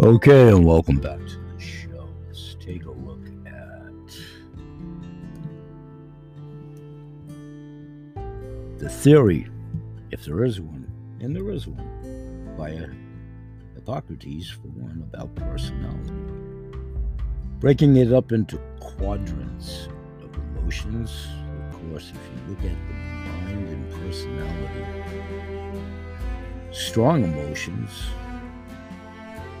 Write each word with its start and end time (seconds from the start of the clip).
Okay, 0.00 0.50
and 0.50 0.64
welcome 0.64 0.98
back 0.98 1.18
to 1.18 1.38
the 1.40 1.60
show. 1.60 2.08
Let's 2.28 2.54
take 2.60 2.84
a 2.84 2.90
look 2.92 3.18
at 3.44 3.92
the 8.78 8.88
theory, 8.88 9.48
if 10.12 10.24
there 10.24 10.44
is 10.44 10.60
one, 10.60 10.86
and 11.18 11.34
there 11.34 11.50
is 11.50 11.66
one, 11.66 12.54
by 12.56 12.78
Hippocrates, 13.74 14.48
for 14.48 14.68
one, 14.68 15.02
about 15.02 15.34
personality. 15.34 16.12
Breaking 17.58 17.96
it 17.96 18.12
up 18.12 18.30
into 18.30 18.60
quadrants 18.78 19.88
of 20.22 20.32
emotions. 20.60 21.26
Of 21.72 21.90
course, 21.90 22.12
if 22.14 22.20
you 22.30 22.54
look 22.54 22.60
at 22.60 22.78
the 22.86 22.94
mind 22.94 23.68
and 23.68 23.90
personality, 23.90 24.84
strong 26.70 27.24
emotions 27.24 27.90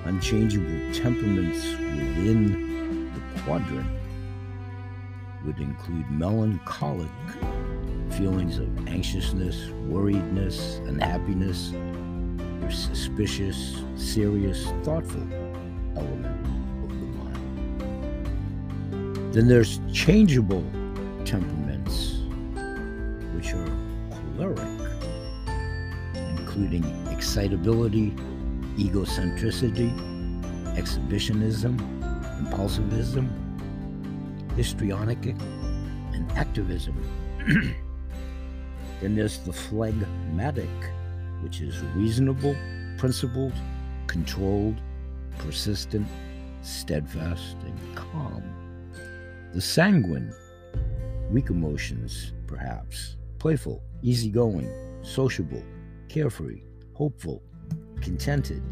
unchangeable 0.08 0.80
temperaments 0.94 1.72
within 1.72 3.12
the 3.12 3.20
quadrant 3.42 3.86
would 5.44 5.58
include 5.58 6.10
melancholic 6.10 7.10
feelings 8.12 8.58
of 8.58 8.88
anxiousness, 8.88 9.66
worriedness, 9.86 10.78
unhappiness, 10.88 11.72
your 12.62 12.70
suspicious, 12.70 13.82
serious, 13.96 14.64
thoughtful 14.82 15.26
element 15.94 16.46
of 16.82 16.88
the 16.88 17.06
mind. 17.18 17.44
Then 19.34 19.46
there's 19.46 19.78
changeable 19.92 20.64
temperaments, 21.26 22.22
which 23.34 23.52
are 23.52 23.70
choleric, 24.10 24.58
including 26.38 26.84
excitability, 27.10 28.14
egocentricity, 28.78 29.90
exhibitionism, 30.78 31.76
impulsivism, 32.40 33.28
histrionic, 34.56 35.24
and 36.12 36.30
activism. 36.32 36.94
then 39.00 39.16
there's 39.16 39.38
the 39.38 39.52
phlegmatic, 39.52 40.68
which 41.42 41.60
is 41.60 41.80
reasonable, 41.96 42.54
principled, 42.98 43.52
controlled, 44.06 44.76
persistent, 45.38 46.06
steadfast, 46.62 47.56
and 47.64 47.96
calm. 47.96 48.42
The 49.54 49.60
sanguine, 49.60 50.32
weak 51.30 51.50
emotions, 51.50 52.32
perhaps, 52.46 53.16
playful, 53.40 53.82
easygoing, 54.02 54.70
sociable, 55.02 55.64
carefree, 56.08 56.62
hopeful, 56.94 57.42
contented. 58.02 58.62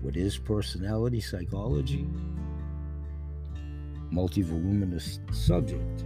What 0.00 0.16
is 0.16 0.38
personality 0.38 1.20
psychology? 1.20 2.08
Multivoluminous 4.12 5.18
subject. 5.34 6.04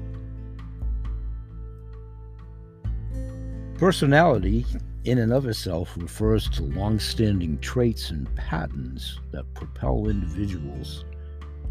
Personality, 3.79 4.65
in 5.05 5.19
and 5.19 5.33
of 5.33 5.47
itself, 5.47 5.97
refers 5.97 6.49
to 6.51 6.63
long 6.63 6.99
standing 6.99 7.59
traits 7.59 8.11
and 8.11 8.33
patterns 8.37 9.21
that 9.33 9.53
propel 9.55 10.09
individuals 10.09 11.05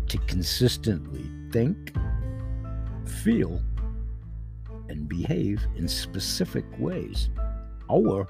to 0.08 0.18
consistently 0.20 1.26
think, 1.52 1.94
feel, 3.06 3.62
and 4.90 5.08
behave 5.08 5.66
in 5.76 5.88
specific 5.88 6.66
ways. 6.78 7.30
Our 7.90 8.28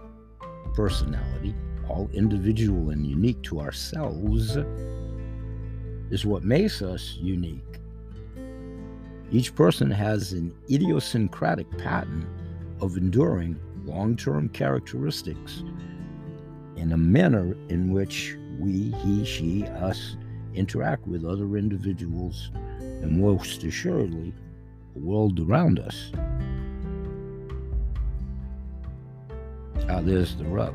personality 0.73 1.55
all 1.89 2.09
individual 2.13 2.89
and 2.89 3.05
unique 3.05 3.41
to 3.43 3.59
ourselves, 3.59 4.57
is 6.09 6.25
what 6.25 6.43
makes 6.43 6.81
us 6.81 7.17
unique. 7.19 7.79
Each 9.31 9.53
person 9.55 9.89
has 9.89 10.33
an 10.33 10.53
idiosyncratic 10.69 11.69
pattern 11.77 12.27
of 12.81 12.97
enduring 12.97 13.59
long 13.85 14.15
term 14.15 14.49
characteristics 14.49 15.63
in 16.75 16.91
a 16.91 16.97
manner 16.97 17.55
in 17.69 17.91
which 17.91 18.37
we, 18.59 18.91
he, 19.03 19.25
she, 19.25 19.65
us 19.65 20.17
interact 20.53 21.07
with 21.07 21.25
other 21.25 21.57
individuals 21.57 22.51
and 22.79 23.19
most 23.19 23.63
assuredly 23.63 24.33
the 24.93 24.99
world 24.99 25.39
around 25.39 25.79
us. 25.79 26.11
Ah, 29.89 30.01
there's 30.01 30.35
the 30.35 30.45
rub. 30.45 30.73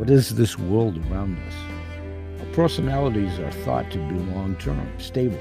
What 0.00 0.08
is 0.08 0.34
this 0.34 0.58
world 0.58 0.96
around 1.10 1.36
us? 1.46 2.40
Our 2.40 2.54
personalities 2.54 3.38
are 3.38 3.50
thought 3.50 3.90
to 3.90 3.98
be 3.98 4.14
long 4.32 4.56
term, 4.56 4.90
stable, 4.98 5.38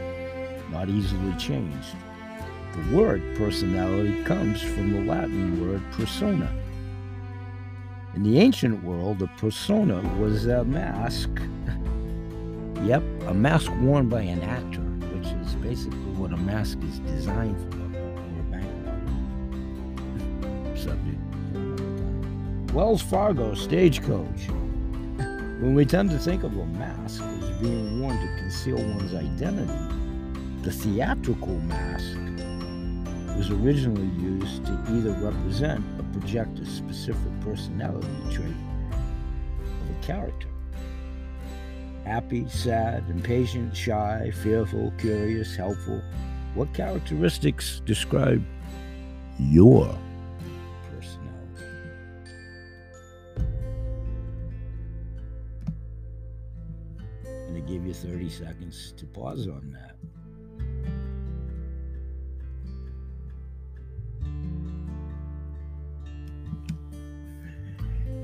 not 0.69 0.89
easily 0.89 1.33
changed. 1.37 1.95
The 2.73 2.97
word 2.97 3.23
personality 3.37 4.21
comes 4.25 4.61
from 4.61 4.91
the 4.91 5.09
Latin 5.09 5.65
word 5.65 5.81
persona. 5.93 6.53
In 8.15 8.23
the 8.23 8.37
ancient 8.37 8.83
world, 8.83 9.21
a 9.21 9.27
persona 9.37 10.01
was 10.17 10.45
a 10.45 10.65
mask. 10.65 11.29
yep, 12.83 13.01
a 13.27 13.33
mask 13.33 13.71
worn 13.79 14.09
by 14.09 14.23
an 14.23 14.41
actor, 14.41 14.81
which 15.15 15.27
is 15.27 15.55
basically 15.55 16.11
what 16.17 16.33
a 16.33 16.37
mask 16.37 16.79
is 16.83 16.99
designed 16.99 17.57
for. 17.71 17.78
Wells 22.73 23.01
Fargo 23.01 23.55
Stagecoach. 23.55 24.47
When 25.17 25.73
we 25.73 25.85
tend 25.85 26.11
to 26.11 26.19
think 26.19 26.43
of 26.43 26.55
a 26.55 26.65
mask 26.67 27.19
as 27.23 27.49
being 27.59 27.99
worn 27.99 28.15
to 28.15 28.27
conceal 28.37 28.75
one's 28.75 29.15
identity, 29.15 29.73
the 30.61 30.71
theatrical 30.71 31.59
mask 31.61 32.15
was 33.35 33.49
originally 33.49 34.09
used 34.21 34.67
to 34.67 34.73
either 34.89 35.13
represent 35.13 35.83
or 35.97 36.19
project 36.19 36.59
a 36.59 36.65
specific 36.67 37.31
personality 37.41 38.07
trait 38.31 38.53
of 39.81 39.89
a 39.89 40.05
character. 40.05 40.47
Happy, 42.05 42.47
sad, 42.49 43.03
impatient, 43.09 43.75
shy, 43.75 44.31
fearful, 44.43 44.93
curious, 44.99 45.55
helpful. 45.55 46.03
What 46.53 46.71
characteristics 46.75 47.81
describe 47.83 48.45
your 49.39 49.97
give 57.89 58.03
you 58.03 58.11
30 58.11 58.29
seconds 58.29 58.93
to 58.97 59.05
pause 59.05 59.47
on 59.47 59.73
that. 59.73 59.95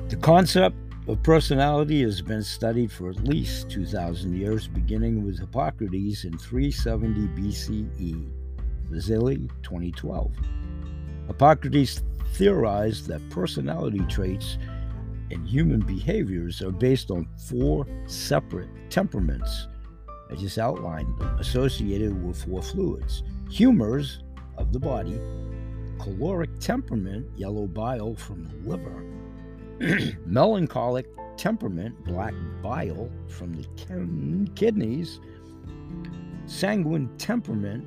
The 0.10 0.18
concept 0.18 0.76
of 1.08 1.22
personality 1.24 2.02
has 2.04 2.22
been 2.22 2.44
studied 2.44 2.92
for 2.92 3.10
at 3.10 3.24
least 3.24 3.70
2,000 3.70 4.36
years, 4.36 4.68
beginning 4.68 5.26
with 5.26 5.40
Hippocrates 5.40 6.26
in 6.26 6.38
370 6.38 7.28
BCE. 7.30 8.30
Fazeli, 8.92 9.50
2012. 9.64 10.32
Hippocrates 11.28 12.04
theorized 12.34 13.08
that 13.08 13.28
personality 13.30 14.02
traits 14.10 14.58
and 15.32 15.48
human 15.48 15.80
behaviors 15.80 16.62
are 16.62 16.72
based 16.72 17.12
on 17.12 17.28
four 17.50 17.86
separate 18.06 18.70
temperaments. 18.90 19.68
I 20.30 20.36
just 20.36 20.58
outlined 20.58 21.18
them, 21.20 21.38
associated 21.40 22.24
with 22.26 22.44
four 22.44 22.62
fluids 22.62 23.24
humors 23.50 24.24
of 24.58 24.74
the 24.74 24.80
body, 24.80 25.20
choleric 26.00 26.50
temperament, 26.60 27.28
yellow 27.38 27.68
bile 27.68 28.16
from 28.16 28.44
the 28.44 28.70
liver, 28.70 30.18
melancholic 30.26 31.06
temperament, 31.38 32.04
black 32.06 32.34
bile 32.62 33.10
from 33.28 33.54
the 33.54 34.50
kidneys, 34.56 35.20
sanguine 36.48 37.10
temperament, 37.18 37.86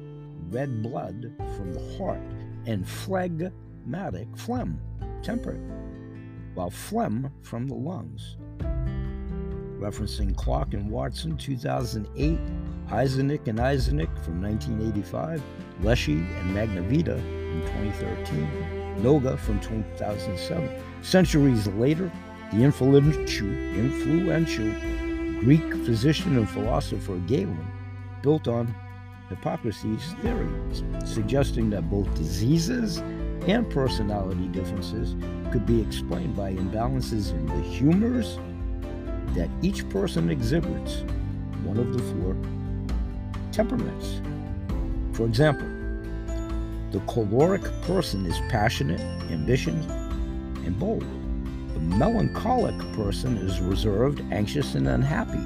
red 0.50 0.82
blood 0.82 1.32
from 1.56 1.72
the 1.72 1.96
heart, 1.96 2.20
and 2.66 2.88
phlegmatic, 2.88 4.28
phlegm, 4.36 4.80
temperate 5.22 5.60
while 6.58 6.70
phlegm 6.70 7.30
from 7.40 7.68
the 7.68 7.74
lungs. 7.74 8.36
Referencing 9.78 10.36
Clark 10.36 10.74
and 10.74 10.90
Watson 10.90 11.36
2008, 11.36 12.36
Eysenck 12.88 13.46
and 13.46 13.60
Eysenck 13.60 14.24
from 14.24 14.42
1985, 14.42 15.40
Lecci 15.82 16.16
and 16.40 16.56
Magnavita 16.56 17.16
in 17.16 17.60
2013, 17.92 18.96
Noga 18.98 19.38
from 19.38 19.60
2007. 19.60 20.68
Centuries 21.02 21.68
later, 21.68 22.10
the 22.52 22.64
influential, 22.64 23.46
influential 23.46 24.72
Greek 25.40 25.72
physician 25.86 26.38
and 26.38 26.50
philosopher 26.50 27.18
Galen 27.28 27.70
built 28.20 28.48
on 28.48 28.74
Hippocrates' 29.28 30.12
theory, 30.22 30.48
suggesting 31.06 31.70
that 31.70 31.88
both 31.88 32.12
diseases 32.16 32.98
and 33.46 33.70
personality 33.70 34.48
differences 34.48 35.14
could 35.50 35.66
be 35.66 35.80
explained 35.80 36.36
by 36.36 36.52
imbalances 36.52 37.30
in 37.30 37.46
the 37.46 37.60
humors 37.68 38.38
that 39.34 39.48
each 39.62 39.88
person 39.88 40.30
exhibits 40.30 41.02
one 41.64 41.78
of 41.78 41.92
the 41.92 42.02
four 42.14 42.36
temperaments. 43.52 44.20
For 45.16 45.24
example, 45.26 45.66
the 46.90 47.00
choleric 47.00 47.62
person 47.82 48.24
is 48.24 48.38
passionate, 48.48 49.00
ambitious, 49.30 49.84
and 50.64 50.78
bold. 50.78 51.04
The 51.74 51.80
melancholic 51.80 52.78
person 52.94 53.36
is 53.38 53.60
reserved, 53.60 54.22
anxious, 54.30 54.74
and 54.74 54.88
unhappy. 54.88 55.42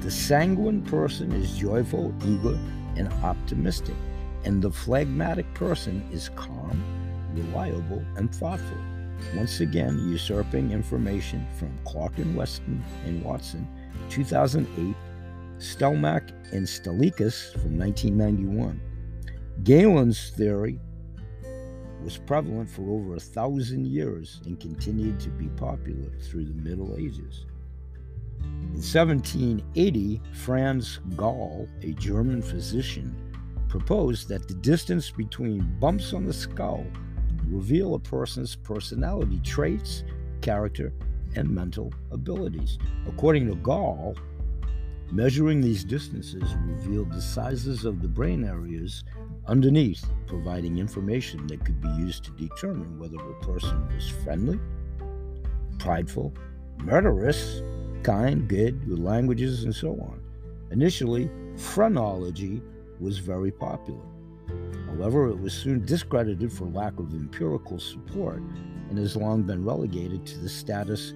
The 0.00 0.10
sanguine 0.10 0.82
person 0.82 1.32
is 1.32 1.56
joyful, 1.56 2.14
eager, 2.24 2.58
and 2.96 3.12
optimistic. 3.24 3.96
And 4.44 4.62
the 4.62 4.70
phlegmatic 4.70 5.52
person 5.54 6.08
is 6.12 6.28
calm, 6.36 6.82
reliable, 7.34 8.04
and 8.16 8.32
thoughtful. 8.32 8.78
Once 9.34 9.60
again, 9.60 10.08
usurping 10.08 10.72
information 10.72 11.46
from 11.58 11.76
Clark 11.84 12.18
and 12.18 12.36
Weston 12.36 12.82
and 13.04 13.22
Watson, 13.22 13.68
2008, 14.10 14.94
Stelmach 15.58 16.30
and 16.52 16.66
Stalikas 16.66 17.52
from 17.52 17.78
1991. 17.78 18.80
Galen's 19.62 20.30
theory 20.30 20.78
was 22.02 22.18
prevalent 22.18 22.68
for 22.68 22.82
over 22.90 23.16
a 23.16 23.20
thousand 23.20 23.86
years 23.86 24.40
and 24.44 24.60
continued 24.60 25.18
to 25.18 25.30
be 25.30 25.48
popular 25.48 26.10
through 26.20 26.44
the 26.44 26.54
Middle 26.54 26.94
Ages. 26.96 27.46
In 28.40 28.82
1780, 28.82 30.20
Franz 30.34 31.00
Gall, 31.16 31.68
a 31.82 31.92
German 31.94 32.42
physician, 32.42 33.14
proposed 33.68 34.28
that 34.28 34.46
the 34.46 34.54
distance 34.54 35.10
between 35.10 35.76
bumps 35.80 36.12
on 36.12 36.24
the 36.24 36.32
skull 36.32 36.84
reveal 37.46 37.94
a 37.94 37.98
person's 37.98 38.56
personality 38.56 39.40
traits, 39.44 40.04
character, 40.40 40.92
and 41.34 41.48
mental 41.48 41.92
abilities. 42.10 42.78
According 43.06 43.46
to 43.48 43.54
Gall, 43.56 44.16
measuring 45.10 45.60
these 45.60 45.84
distances 45.84 46.54
revealed 46.64 47.12
the 47.12 47.22
sizes 47.22 47.84
of 47.84 48.02
the 48.02 48.08
brain 48.08 48.44
areas 48.44 49.04
underneath, 49.46 50.04
providing 50.26 50.78
information 50.78 51.46
that 51.46 51.64
could 51.64 51.80
be 51.80 51.88
used 51.90 52.24
to 52.24 52.30
determine 52.32 52.98
whether 52.98 53.16
a 53.16 53.44
person 53.44 53.86
was 53.94 54.08
friendly, 54.08 54.58
prideful, 55.78 56.34
murderous, 56.78 57.62
kind, 58.02 58.48
good, 58.48 58.88
with 58.88 58.98
languages, 58.98 59.64
and 59.64 59.74
so 59.74 59.90
on. 59.92 60.20
Initially, 60.70 61.30
phrenology 61.56 62.60
was 63.00 63.18
very 63.18 63.50
popular. 63.50 64.04
However, 64.96 65.28
it 65.28 65.38
was 65.38 65.52
soon 65.52 65.84
discredited 65.84 66.50
for 66.50 66.66
lack 66.66 66.98
of 66.98 67.12
empirical 67.12 67.78
support 67.78 68.42
and 68.88 68.98
has 68.98 69.14
long 69.14 69.42
been 69.42 69.64
relegated 69.64 70.24
to 70.26 70.38
the 70.38 70.48
status 70.48 71.12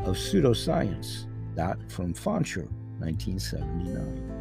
of 0.00 0.16
pseudoscience. 0.16 1.26
That 1.56 1.90
from 1.90 2.14
Fancher, 2.14 2.68
1979. 2.98 4.36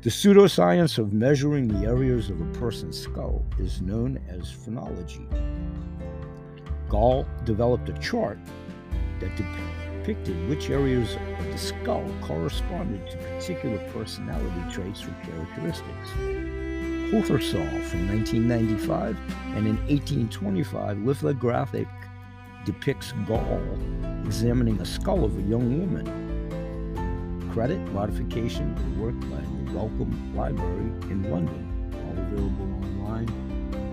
The 0.00 0.10
pseudoscience 0.10 0.98
of 0.98 1.12
measuring 1.12 1.68
the 1.68 1.86
areas 1.86 2.30
of 2.30 2.40
a 2.40 2.58
person's 2.58 2.98
skull 2.98 3.44
is 3.58 3.82
known 3.82 4.20
as 4.28 4.50
phrenology. 4.50 5.26
Gall 6.88 7.26
developed 7.44 7.88
a 7.88 7.98
chart 7.98 8.38
that 9.20 9.36
depicted 9.36 10.48
which 10.48 10.70
areas 10.70 11.16
of 11.38 11.46
the 11.46 11.58
skull 11.58 12.08
corresponded 12.22 13.10
to 13.10 13.16
particular 13.16 13.78
personality 13.92 14.72
traits 14.72 15.04
or 15.04 15.14
characteristics. 15.24 16.10
Hothersall 17.10 17.82
from 17.84 18.08
1995 18.08 19.16
and 19.54 19.66
in 19.68 19.76
1825 19.86 20.98
lithographic 21.02 21.86
depicts 22.64 23.12
Gall 23.28 23.62
examining 24.24 24.80
a 24.80 24.84
skull 24.84 25.24
of 25.24 25.38
a 25.38 25.42
young 25.42 25.78
woman. 25.78 26.04
Credit 27.52 27.78
modification 27.92 28.74
work 29.00 29.14
by 29.30 29.40
the 29.40 29.72
Wellcome 29.72 30.34
Library 30.36 30.90
in 31.10 31.30
London, 31.30 31.92
all 31.94 32.18
available 32.24 32.74
online 32.84 33.28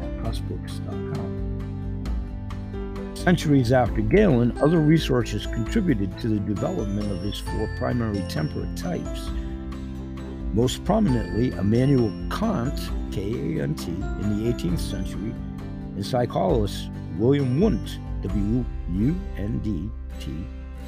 at 0.01 0.23
pressbooks.com. 0.23 1.43
Centuries 3.15 3.71
after 3.71 4.01
Galen, 4.01 4.57
other 4.57 4.81
researchers 4.81 5.45
contributed 5.45 6.17
to 6.19 6.27
the 6.27 6.39
development 6.39 7.11
of 7.11 7.21
his 7.21 7.37
four 7.39 7.69
primary 7.77 8.25
temperate 8.27 8.75
types. 8.75 9.29
Most 10.53 10.83
prominently, 10.83 11.51
Immanuel 11.51 12.11
Kant, 12.29 12.77
K 13.13 13.21
A 13.21 13.63
N 13.63 13.75
T, 13.75 13.91
in 13.91 14.43
the 14.43 14.51
18th 14.51 14.79
century, 14.79 15.35
and 15.95 16.03
psychologist 16.03 16.89
William 17.19 17.59
Wundt, 17.59 17.99
W 18.23 18.65
U 18.91 19.15
N 19.37 19.59
D 19.59 19.87
T, 20.19 20.31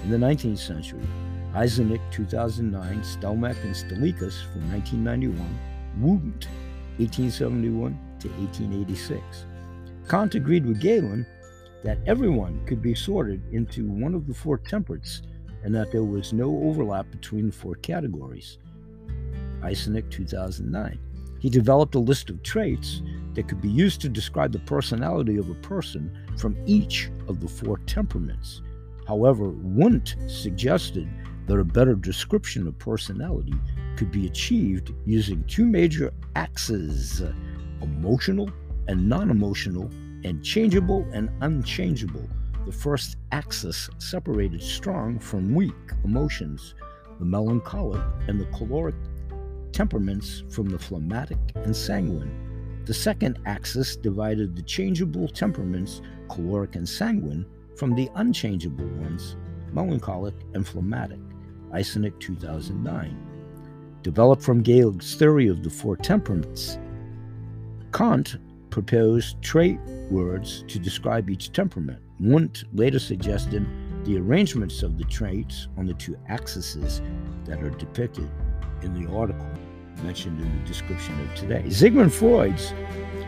in 0.03 0.09
the 0.09 0.17
19th 0.17 0.57
century. 0.57 1.05
Eysenck, 1.53 2.01
2009, 2.11 3.01
Stelmach 3.01 3.63
and 3.63 3.75
Stalikas 3.75 4.43
from 4.51 4.69
1991, 4.71 5.37
Wundt, 5.99 6.47
1871 6.97 7.97
to 8.19 8.27
1886. 8.29 9.45
Kant 10.09 10.33
agreed 10.33 10.65
with 10.65 10.81
Galen 10.81 11.27
that 11.83 11.99
everyone 12.07 12.65
could 12.65 12.81
be 12.81 12.95
sorted 12.95 13.41
into 13.53 13.87
one 13.87 14.15
of 14.15 14.25
the 14.25 14.33
four 14.33 14.57
temperates 14.57 15.21
and 15.63 15.73
that 15.75 15.91
there 15.91 16.03
was 16.03 16.33
no 16.33 16.57
overlap 16.63 17.09
between 17.11 17.45
the 17.47 17.53
four 17.53 17.75
categories. 17.75 18.57
Eysenck 19.61 20.09
2009. 20.09 20.99
He 21.45 21.51
developed 21.51 21.93
a 21.93 21.99
list 21.99 22.31
of 22.31 22.41
traits 22.41 23.03
that 23.35 23.47
could 23.47 23.61
be 23.61 23.69
used 23.69 24.01
to 24.01 24.09
describe 24.09 24.51
the 24.51 24.57
personality 24.57 25.37
of 25.37 25.47
a 25.47 25.61
person 25.61 26.11
from 26.39 26.57
each 26.65 27.11
of 27.27 27.39
the 27.39 27.47
four 27.47 27.77
temperaments. 27.85 28.63
However, 29.07 29.49
Wundt 29.49 30.15
suggested 30.25 31.07
that 31.45 31.59
a 31.59 31.63
better 31.63 31.93
description 31.93 32.65
of 32.65 32.79
personality 32.79 33.53
could 33.95 34.11
be 34.11 34.25
achieved 34.25 34.91
using 35.05 35.43
two 35.43 35.67
major 35.67 36.11
axes 36.35 37.21
emotional 37.79 38.49
and 38.87 39.07
non 39.07 39.29
emotional 39.29 39.91
and 40.23 40.43
changeable 40.43 41.07
and 41.13 41.29
unchangeable. 41.41 42.27
The 42.65 42.71
first 42.71 43.17
axis 43.31 43.87
separated 43.99 44.63
strong 44.63 45.19
from 45.19 45.53
weak 45.53 45.75
emotions, 46.03 46.73
the 47.19 47.25
melancholic 47.25 48.01
and 48.27 48.41
the 48.41 48.45
choleric 48.45 48.95
temperaments 49.75 50.43
from 50.49 50.69
the 50.69 50.79
phlegmatic 50.79 51.37
and 51.55 51.75
sanguine. 51.75 52.31
The 52.85 52.93
second 52.93 53.39
axis 53.45 53.97
divided 53.97 54.55
the 54.55 54.61
changeable 54.61 55.27
temperaments, 55.27 56.01
choleric 56.29 56.77
and 56.77 56.87
sanguine, 56.87 57.45
from 57.75 57.93
the 57.93 58.09
unchangeable 58.15 58.87
ones, 58.87 59.35
melancholic 59.73 60.33
and 60.53 60.65
phlegmatic. 60.65 61.19
Eysenck 61.73 62.17
2009. 62.21 63.17
Developed 64.01 64.43
from 64.43 64.63
Galen's 64.63 65.15
theory 65.15 65.49
of 65.49 65.61
the 65.61 65.69
four 65.69 65.97
temperaments, 65.97 66.79
Kant 67.91 68.37
proposed 68.69 69.41
trait 69.41 69.77
words 70.09 70.63
to 70.69 70.79
describe 70.79 71.29
each 71.29 71.51
temperament. 71.51 71.99
Wundt 72.21 72.63
later 72.73 72.99
suggested 72.99 73.67
the 74.05 74.17
arrangements 74.17 74.83
of 74.83 74.97
the 74.97 75.03
traits 75.05 75.67
on 75.75 75.85
the 75.85 75.93
two 75.95 76.17
axes 76.29 77.01
that 77.43 77.61
are 77.61 77.71
depicted 77.71 78.29
in 78.81 78.93
the 78.93 79.11
article 79.11 79.47
mentioned 80.03 80.39
in 80.39 80.59
the 80.59 80.67
description 80.67 81.19
of 81.21 81.35
today. 81.35 81.69
Sigmund 81.69 82.13
Freud's 82.13 82.73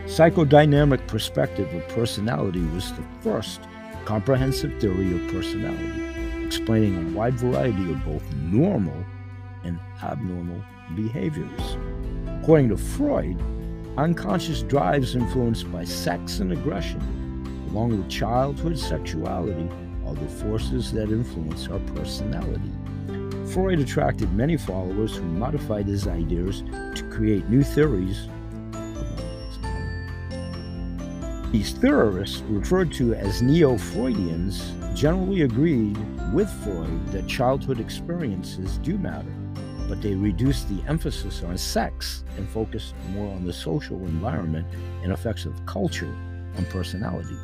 psychodynamic 0.04 1.06
perspective 1.06 1.72
of 1.74 1.86
personality 1.88 2.62
was 2.66 2.92
the 2.92 3.04
first 3.20 3.60
comprehensive 4.04 4.80
theory 4.80 5.12
of 5.12 5.32
personality, 5.32 6.44
explaining 6.44 6.96
a 6.96 7.16
wide 7.16 7.34
variety 7.34 7.90
of 7.92 8.04
both 8.04 8.34
normal 8.36 9.04
and 9.64 9.78
abnormal 10.02 10.62
behaviors. 10.94 11.76
According 12.40 12.70
to 12.70 12.76
Freud, 12.76 13.38
unconscious 13.98 14.62
drives 14.62 15.14
influenced 15.14 15.70
by 15.70 15.84
sex 15.84 16.38
and 16.38 16.52
aggression, 16.52 17.00
along 17.70 17.90
with 17.90 18.08
childhood 18.08 18.78
sexuality, 18.78 19.68
are 20.06 20.14
the 20.14 20.28
forces 20.28 20.90
that 20.92 21.10
influence 21.10 21.68
our 21.68 21.80
personality. 21.94 22.72
Freud 23.50 23.80
attracted 23.80 24.30
many 24.34 24.58
followers 24.58 25.16
who 25.16 25.22
modified 25.22 25.86
his 25.86 26.06
ideas 26.06 26.62
to 26.94 27.08
create 27.10 27.48
new 27.48 27.62
theories. 27.62 28.28
These 31.50 31.72
theorists, 31.72 32.42
referred 32.42 32.92
to 32.94 33.14
as 33.14 33.40
Neo 33.40 33.78
Freudians, 33.78 34.74
generally 34.94 35.42
agreed 35.42 35.96
with 36.34 36.50
Freud 36.62 37.06
that 37.08 37.26
childhood 37.26 37.80
experiences 37.80 38.76
do 38.78 38.98
matter, 38.98 39.32
but 39.88 40.02
they 40.02 40.14
reduced 40.14 40.68
the 40.68 40.86
emphasis 40.86 41.42
on 41.42 41.56
sex 41.56 42.24
and 42.36 42.46
focused 42.50 42.94
more 43.12 43.34
on 43.34 43.46
the 43.46 43.52
social 43.52 43.96
environment 44.00 44.66
and 45.02 45.10
effects 45.10 45.46
of 45.46 45.64
culture 45.64 46.14
on 46.58 46.66
personality. 46.66 47.36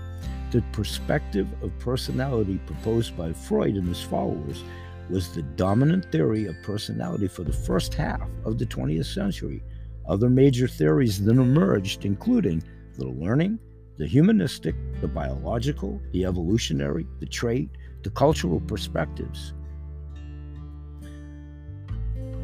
The 0.51 0.63
perspective 0.73 1.49
of 1.63 1.77
personality 1.79 2.61
proposed 2.67 3.17
by 3.17 3.33
Freud 3.33 3.77
and 3.77 3.89
his 3.89 4.03
followers 4.03 4.63
was 5.11 5.35
the 5.35 5.43
dominant 5.43 6.11
theory 6.11 6.47
of 6.47 6.63
personality 6.63 7.29
for 7.29 7.45
the 7.45 7.53
first 7.53 7.95
half 7.95 8.29
of 8.45 8.59
the 8.59 8.67
20th 8.67 9.13
century. 9.13 9.63
Other 10.07 10.29
major 10.29 10.69
theories 10.69 11.23
then 11.23 11.39
emerged, 11.39 12.05
including 12.05 12.63
the 12.97 13.09
learning, 13.09 13.59
the 13.97 14.07
humanistic, 14.07 14.75
the 15.01 15.09
biological, 15.09 16.01
the 16.13 16.25
evolutionary, 16.25 17.07
the 17.21 17.27
trait, 17.27 17.71
the 18.03 18.11
cultural 18.11 18.61
perspectives. 18.61 19.55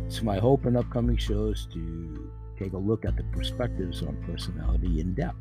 It's 0.07 0.23
my 0.23 0.39
hope 0.39 0.67
in 0.67 0.77
upcoming 0.77 1.17
shows 1.17 1.67
to 1.73 2.31
take 2.59 2.73
a 2.73 2.79
look 2.79 3.05
at 3.05 3.17
the 3.17 3.25
perspectives 3.25 4.03
on 4.03 4.17
personality 4.27 5.01
in 5.01 5.15
depth. 5.15 5.37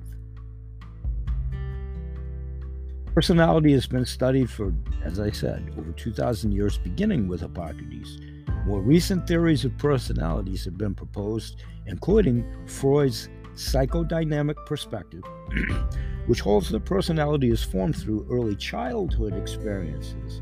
Personality 3.20 3.74
has 3.74 3.86
been 3.86 4.06
studied 4.06 4.50
for, 4.50 4.74
as 5.04 5.20
I 5.20 5.30
said, 5.30 5.74
over 5.78 5.92
2,000 5.92 6.54
years, 6.54 6.78
beginning 6.78 7.28
with 7.28 7.42
Hippocrates. 7.42 8.18
More 8.66 8.80
recent 8.80 9.28
theories 9.28 9.66
of 9.66 9.78
personalities 9.78 10.64
have 10.64 10.78
been 10.78 10.96
proposed, 10.96 11.62
including 11.86 12.46
Freud's 12.66 13.28
psychodynamic 13.56 14.66
perspective, 14.66 15.22
which 16.28 16.40
holds 16.40 16.70
that 16.70 16.86
personality 16.86 17.50
is 17.52 17.62
formed 17.62 17.98
through 17.98 18.26
early 18.32 18.56
childhood 18.56 19.34
experiences. 19.34 20.42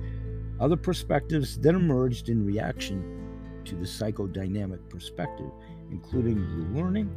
Other 0.60 0.78
perspectives 0.78 1.58
then 1.58 1.74
emerged 1.74 2.30
in 2.30 2.46
reaction 2.46 3.28
to 3.66 3.74
the 3.74 3.88
psychodynamic 3.88 4.88
perspective, 4.88 5.50
including 5.90 6.76
learning, 6.76 7.10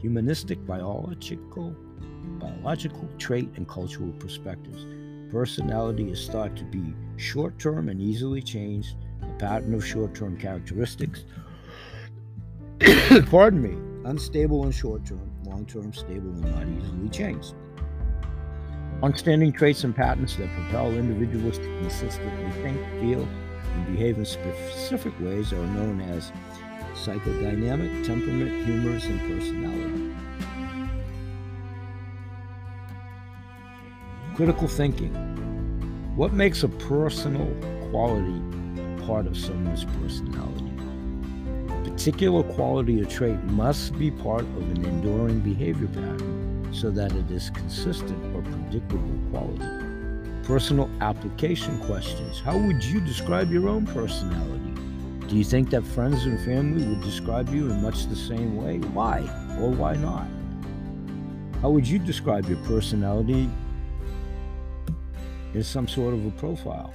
humanistic 0.00 0.64
biological 0.64 1.76
biological 2.38 3.08
trait 3.18 3.50
and 3.56 3.68
cultural 3.68 4.12
perspectives. 4.18 4.86
Personality 5.30 6.10
is 6.10 6.28
thought 6.28 6.56
to 6.56 6.64
be 6.64 6.94
short 7.16 7.58
term 7.58 7.88
and 7.88 8.00
easily 8.00 8.42
changed, 8.42 8.96
a 9.22 9.26
pattern 9.38 9.74
of 9.74 9.84
short 9.84 10.14
term 10.14 10.36
characteristics. 10.36 11.24
Pardon 13.30 13.62
me, 13.62 14.08
unstable 14.08 14.64
and 14.64 14.74
short 14.74 15.04
term, 15.04 15.30
long 15.44 15.66
term 15.66 15.92
stable 15.92 16.30
and 16.30 16.42
not 16.42 16.66
easily 16.84 17.08
changed. 17.08 17.54
Longstanding 19.02 19.52
traits 19.52 19.84
and 19.84 19.94
patterns 19.94 20.36
that 20.36 20.48
propel 20.54 20.92
individuals 20.92 21.58
to 21.58 21.64
consistently 21.80 22.50
think, 22.62 22.80
feel, 23.00 23.28
and 23.74 23.86
behave 23.86 24.18
in 24.18 24.24
specific 24.24 25.12
ways 25.20 25.52
are 25.52 25.66
known 25.66 26.00
as 26.00 26.32
psychodynamic, 26.94 28.06
temperament, 28.06 28.64
humors, 28.64 29.04
and 29.04 29.20
personality. 29.20 30.03
Critical 34.36 34.66
thinking. 34.66 35.14
What 36.16 36.32
makes 36.32 36.64
a 36.64 36.68
personal 36.68 37.46
quality 37.90 38.42
part 39.06 39.28
of 39.28 39.38
someone's 39.38 39.84
personality? 39.84 40.72
A 41.68 41.88
particular 41.88 42.42
quality 42.42 43.00
or 43.00 43.04
trait 43.04 43.40
must 43.44 43.96
be 43.96 44.10
part 44.10 44.40
of 44.42 44.62
an 44.72 44.84
enduring 44.84 45.38
behavior 45.38 45.86
pattern 45.86 46.68
so 46.72 46.90
that 46.90 47.12
it 47.12 47.30
is 47.30 47.50
consistent 47.50 48.18
or 48.34 48.42
predictable 48.42 49.20
quality. 49.30 49.68
Personal 50.42 50.90
application 51.00 51.78
questions. 51.82 52.40
How 52.40 52.58
would 52.58 52.82
you 52.82 53.00
describe 53.00 53.52
your 53.52 53.68
own 53.68 53.86
personality? 53.86 54.74
Do 55.28 55.36
you 55.36 55.44
think 55.44 55.70
that 55.70 55.84
friends 55.84 56.26
and 56.26 56.40
family 56.40 56.84
would 56.84 57.02
describe 57.02 57.50
you 57.50 57.70
in 57.70 57.80
much 57.80 58.06
the 58.06 58.16
same 58.16 58.56
way? 58.56 58.78
Why 58.78 59.20
or 59.60 59.70
why 59.70 59.94
not? 59.94 60.26
How 61.62 61.70
would 61.70 61.86
you 61.86 62.00
describe 62.00 62.48
your 62.48 62.58
personality 62.64 63.48
is 65.54 65.68
some 65.68 65.86
sort 65.86 66.12
of 66.12 66.26
a 66.26 66.30
profile, 66.32 66.92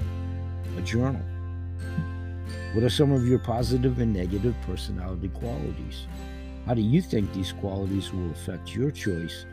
a 0.77 0.81
journal. 0.81 1.21
What 2.73 2.83
are 2.83 2.89
some 2.89 3.11
of 3.11 3.27
your 3.27 3.39
positive 3.39 3.99
and 3.99 4.13
negative 4.13 4.55
personality 4.67 5.29
qualities? 5.29 6.05
How 6.65 6.73
do 6.73 6.81
you 6.81 7.01
think 7.01 7.33
these 7.33 7.53
qualities 7.53 8.13
will 8.13 8.29
affect 8.31 8.75
your 8.75 8.91
choice 8.91 9.45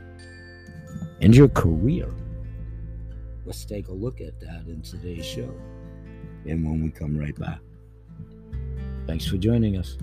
and 1.21 1.35
your 1.35 1.49
career? 1.49 2.13
Let's 3.47 3.65
take 3.65 3.89
a 3.89 3.93
look 3.93 4.21
at 4.21 4.39
that 4.41 4.67
in 4.67 4.83
today's 4.83 5.25
show 5.25 5.55
and 6.45 6.65
when 6.65 6.83
we 6.83 6.91
come 6.91 7.17
right 7.17 7.39
back. 7.39 7.61
Thanks 9.07 9.27
for 9.27 9.37
joining 9.37 9.77
us. 9.77 9.97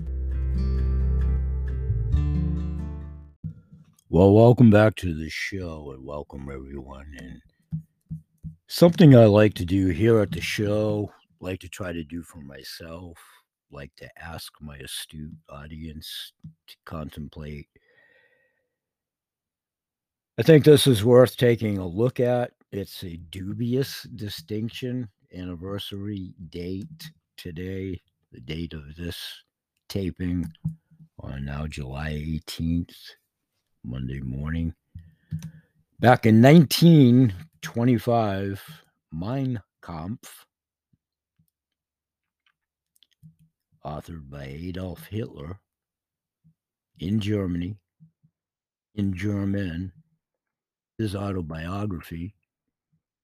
Well, 4.08 4.32
welcome 4.32 4.70
back 4.70 4.96
to 4.96 5.14
the 5.14 5.28
show 5.28 5.92
and 5.94 6.06
welcome 6.06 6.48
everyone. 6.50 7.06
And 7.18 7.42
Something 8.66 9.14
I 9.14 9.26
like 9.26 9.54
to 9.54 9.64
do 9.66 9.88
here 9.88 10.20
at 10.20 10.32
the 10.32 10.40
show, 10.40 11.12
like 11.38 11.60
to 11.60 11.68
try 11.68 11.92
to 11.92 12.02
do 12.02 12.22
for 12.22 12.38
myself, 12.38 13.18
like 13.70 13.94
to 13.96 14.08
ask 14.18 14.52
my 14.60 14.76
astute 14.78 15.34
audience 15.50 16.32
to 16.68 16.76
contemplate. 16.86 17.68
I 20.38 20.42
think 20.42 20.64
this 20.64 20.86
is 20.86 21.04
worth 21.04 21.36
taking 21.36 21.76
a 21.76 21.86
look 21.86 22.20
at. 22.20 22.52
It's 22.72 23.04
a 23.04 23.18
dubious 23.30 24.04
distinction 24.14 25.08
anniversary 25.32 26.32
date 26.48 27.10
today, 27.36 28.00
the 28.32 28.40
date 28.40 28.72
of 28.72 28.96
this 28.96 29.18
taping 29.90 30.50
on 31.20 31.44
now 31.44 31.66
July 31.66 32.12
18th, 32.12 32.94
Monday 33.84 34.20
morning. 34.20 34.74
Back 36.00 36.24
in 36.26 36.40
1925, 37.66 38.84
Mein 39.10 39.58
Kampf, 39.82 40.44
authored 43.82 44.28
by 44.28 44.44
Adolf 44.44 45.06
Hitler. 45.06 45.58
In 47.00 47.20
Germany, 47.20 47.76
in 48.94 49.14
German, 49.14 49.92
his 50.98 51.16
autobiography, 51.16 52.34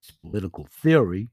his 0.01 0.17
political 0.23 0.67
theory, 0.83 1.29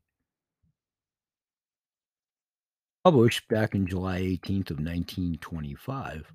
published 3.05 3.47
back 3.47 3.73
in 3.73 3.87
July 3.87 4.19
18th 4.19 4.71
of 4.71 4.79
1925. 4.79 6.33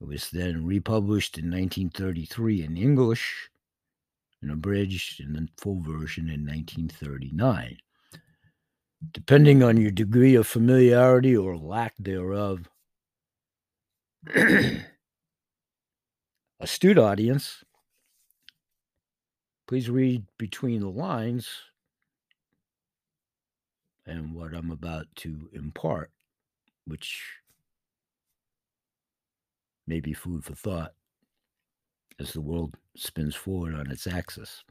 It 0.00 0.06
was 0.06 0.30
then 0.30 0.66
republished 0.66 1.38
in 1.38 1.44
1933 1.44 2.64
in 2.64 2.76
English 2.76 3.50
and 4.44 4.52
abridged 4.52 5.20
in 5.20 5.32
the 5.32 5.48
full 5.56 5.80
version 5.80 6.28
in 6.28 6.44
1939. 6.44 7.78
Depending 9.10 9.62
on 9.62 9.78
your 9.78 9.90
degree 9.90 10.34
of 10.34 10.46
familiarity 10.46 11.34
or 11.34 11.56
lack 11.56 11.94
thereof, 11.98 12.68
astute 16.60 16.98
audience, 16.98 17.64
please 19.66 19.88
read 19.88 20.24
between 20.38 20.80
the 20.80 20.90
lines 20.90 21.48
and 24.06 24.34
what 24.34 24.54
I'm 24.54 24.70
about 24.70 25.06
to 25.16 25.48
impart, 25.54 26.10
which 26.86 27.22
may 29.86 30.00
be 30.00 30.12
food 30.12 30.44
for 30.44 30.54
thought 30.54 30.92
as 32.18 32.32
the 32.32 32.40
world 32.40 32.74
spins 32.96 33.34
forward 33.34 33.74
on 33.74 33.90
its 33.90 34.06
axis. 34.06 34.62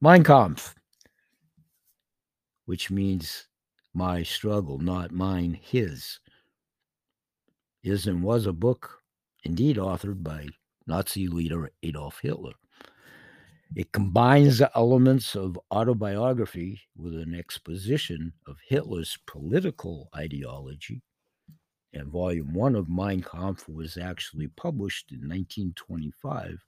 Mein 0.00 0.22
Kampf, 0.22 0.74
which 2.66 2.90
means 2.90 3.48
my 3.94 4.22
struggle, 4.22 4.78
not 4.78 5.12
mine, 5.12 5.58
his, 5.60 6.20
is 7.82 8.06
and 8.06 8.22
was 8.22 8.46
a 8.46 8.52
book 8.52 9.02
indeed 9.44 9.76
authored 9.76 10.22
by 10.22 10.46
Nazi 10.86 11.26
leader 11.26 11.70
Adolf 11.82 12.20
Hitler. 12.20 12.52
It 13.74 13.92
combines 13.92 14.58
the 14.58 14.70
elements 14.76 15.34
of 15.34 15.58
autobiography 15.70 16.80
with 16.96 17.14
an 17.14 17.34
exposition 17.34 18.32
of 18.46 18.58
Hitler's 18.68 19.18
political 19.26 20.10
ideology 20.14 21.02
and 21.94 22.08
volume 22.08 22.52
one 22.54 22.74
of 22.74 22.88
Mein 22.88 23.22
Kampf 23.22 23.68
was 23.68 23.96
actually 23.96 24.48
published 24.48 25.12
in 25.12 25.18
1925 25.28 26.64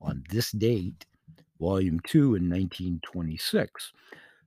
on 0.00 0.24
this 0.30 0.52
date, 0.52 1.06
volume 1.60 2.00
two 2.00 2.34
in 2.34 2.48
1926. 2.48 3.92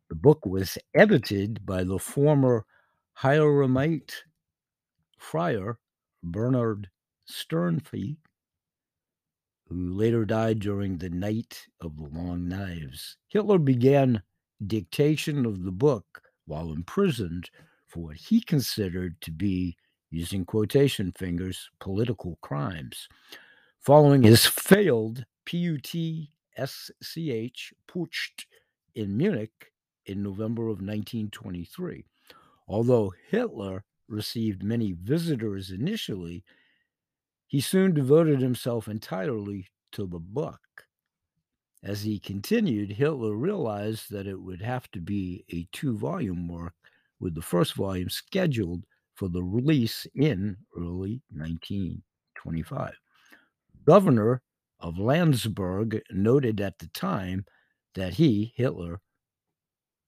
The 0.10 0.15
book 0.15 0.46
was 0.46 0.77
edited 0.93 1.65
by 1.65 1.84
the 1.84 2.00
former 2.00 2.65
Hieronymite 3.22 4.13
friar 5.17 5.77
Bernard 6.24 6.89
Stempfle, 7.29 8.17
who 9.67 9.93
later 9.93 10.25
died 10.25 10.60
during 10.60 10.98
the 10.98 11.10
Night 11.10 11.65
of 11.79 11.96
the 11.98 12.08
Long 12.12 12.48
Knives. 12.48 13.17
Hitler 13.29 13.58
began 13.58 14.22
dictation 14.67 15.46
of 15.46 15.63
the 15.63 15.72
book 15.72 16.22
while 16.46 16.72
imprisoned 16.72 17.50
for 17.88 18.00
what 18.03 18.17
he 18.17 18.41
considered 18.41 19.20
to 19.22 19.31
be 19.31 19.75
using 20.10 20.43
quotation 20.46 21.12
fingers, 21.13 21.70
political 21.79 22.38
crimes. 22.41 23.08
Following 23.79 24.24
his 24.24 24.46
failed 24.46 25.25
PUTSCH 25.45 26.24
putsch 27.88 28.45
in 28.95 29.17
Munich 29.17 29.71
in 30.05 30.24
November 30.24 30.63
of 30.63 30.81
1923. 30.81 32.05
Although 32.67 33.13
Hitler 33.29 33.83
received 34.07 34.63
many 34.63 34.91
visitors 34.93 35.71
initially, 35.71 36.43
he 37.48 37.62
soon 37.62 37.93
devoted 37.93 38.39
himself 38.41 38.88
entirely 38.88 39.67
to 39.91 40.05
the 40.05 40.19
book. 40.19 40.60
As 41.83 42.03
he 42.03 42.19
continued, 42.19 42.91
Hitler 42.91 43.36
realized 43.36 44.12
that 44.12 44.27
it 44.27 44.39
would 44.39 44.62
have 44.62 44.89
to 44.91 45.01
be 45.01 45.43
a 45.50 45.67
two 45.71 45.98
volume 45.98 46.48
work, 46.48 46.74
with 47.19 47.36
the 47.36 47.41
first 47.41 47.74
volume 47.74 48.10
scheduled 48.10 48.83
for 49.15 49.27
the 49.27 49.43
release 49.43 50.07
in 50.15 50.57
early 50.77 51.21
1925. 51.31 52.93
Governor 53.86 54.41
of 54.81 55.00
Landsberg 55.00 56.01
noted 56.11 56.59
at 56.61 56.79
the 56.79 56.88
time 56.88 57.45
that 57.95 58.15
he, 58.15 58.53
Hitler, 58.55 59.00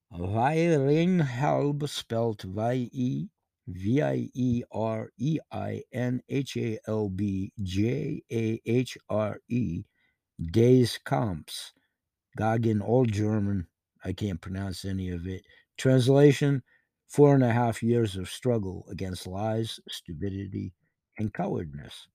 J 7.63 8.21
A 8.31 8.61
H 8.65 8.97
R 9.09 9.39
E, 9.47 9.83
Days 10.51 10.99
Comps, 11.05 11.71
Gaggen 12.37 12.81
Old 12.81 13.11
German. 13.11 13.67
I 14.03 14.11
can't 14.11 14.41
pronounce 14.41 14.83
any 14.83 15.09
of 15.09 15.27
it. 15.27 15.45
Translation 15.77 16.61
Four 17.07 17.35
and 17.35 17.43
a 17.43 17.51
half 17.51 17.83
years 17.83 18.15
of 18.15 18.29
struggle 18.29 18.85
against 18.89 19.27
lies, 19.27 19.81
stupidity, 19.89 20.73
and 21.17 21.33
cowardness. 21.33 22.07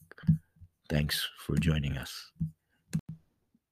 Thanks 0.89 1.29
for 1.39 1.55
joining 1.55 1.97
us. 1.97 2.33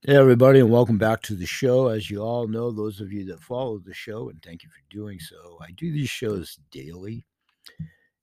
Hey, 0.02 0.14
everybody, 0.14 0.60
and 0.60 0.70
welcome 0.70 0.98
back 0.98 1.20
to 1.22 1.34
the 1.34 1.44
show. 1.44 1.88
As 1.88 2.08
you 2.08 2.20
all 2.20 2.46
know, 2.46 2.70
those 2.70 3.00
of 3.00 3.12
you 3.12 3.24
that 3.24 3.40
follow 3.40 3.80
the 3.80 3.92
show, 3.92 4.28
and 4.28 4.40
thank 4.44 4.62
you 4.62 4.68
for 4.68 4.78
doing 4.88 5.18
so, 5.18 5.58
I 5.60 5.72
do 5.72 5.90
these 5.90 6.10
shows 6.10 6.60
daily. 6.70 7.26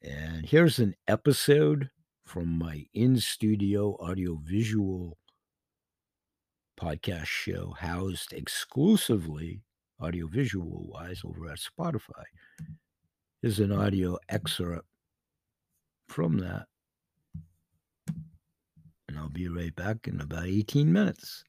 And 0.01 0.45
here's 0.45 0.79
an 0.79 0.95
episode 1.09 1.89
from 2.23 2.57
my 2.57 2.85
in 2.93 3.19
studio 3.19 3.97
audiovisual 3.99 5.17
podcast 6.79 7.25
show 7.25 7.75
housed 7.77 8.31
exclusively 8.31 9.59
audiovisual 10.01 10.87
wise 10.87 11.19
over 11.25 11.49
at 11.49 11.59
Spotify. 11.59 12.23
Here's 13.41 13.59
an 13.59 13.73
audio 13.73 14.17
excerpt 14.29 14.87
from 16.13 16.37
that. 16.37 16.67
And 19.07 19.17
I'll 19.17 19.29
be 19.29 19.47
right 19.47 19.75
back 19.75 20.07
in 20.07 20.21
about 20.21 20.45
18 20.45 20.93
minutes. 20.93 21.43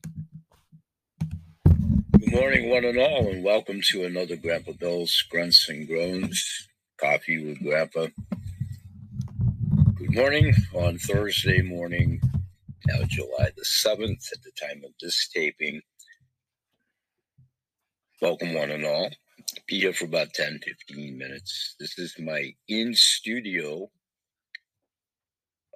Good 1.69 2.33
morning, 2.33 2.71
one 2.71 2.87
and 2.87 2.99
all, 2.99 3.29
and 3.29 3.45
welcome 3.45 3.83
to 3.91 4.05
another 4.05 4.37
Grandpa 4.37 4.73
Bill's 4.73 5.23
Grunts 5.31 5.69
and 5.69 5.87
Groans 5.87 6.67
Coffee 6.99 7.45
with 7.45 7.63
Grandpa. 7.63 8.07
Good 9.97 10.15
morning 10.15 10.55
on 10.73 10.97
Thursday 10.97 11.61
morning, 11.61 12.23
now 12.87 13.03
July 13.07 13.51
the 13.55 13.65
7th 13.65 14.33
at 14.33 14.43
the 14.43 14.53
time 14.59 14.81
of 14.83 14.93
this 14.99 15.29
taping. 15.29 15.83
Welcome, 18.23 18.55
one 18.55 18.71
and 18.71 18.87
all. 18.87 19.11
Be 19.67 19.81
here 19.81 19.93
for 19.93 20.07
about 20.07 20.33
10, 20.33 20.61
15 20.65 21.19
minutes. 21.19 21.77
This 21.79 21.99
is 21.99 22.15
my 22.19 22.55
in 22.67 22.95
studio 22.95 23.91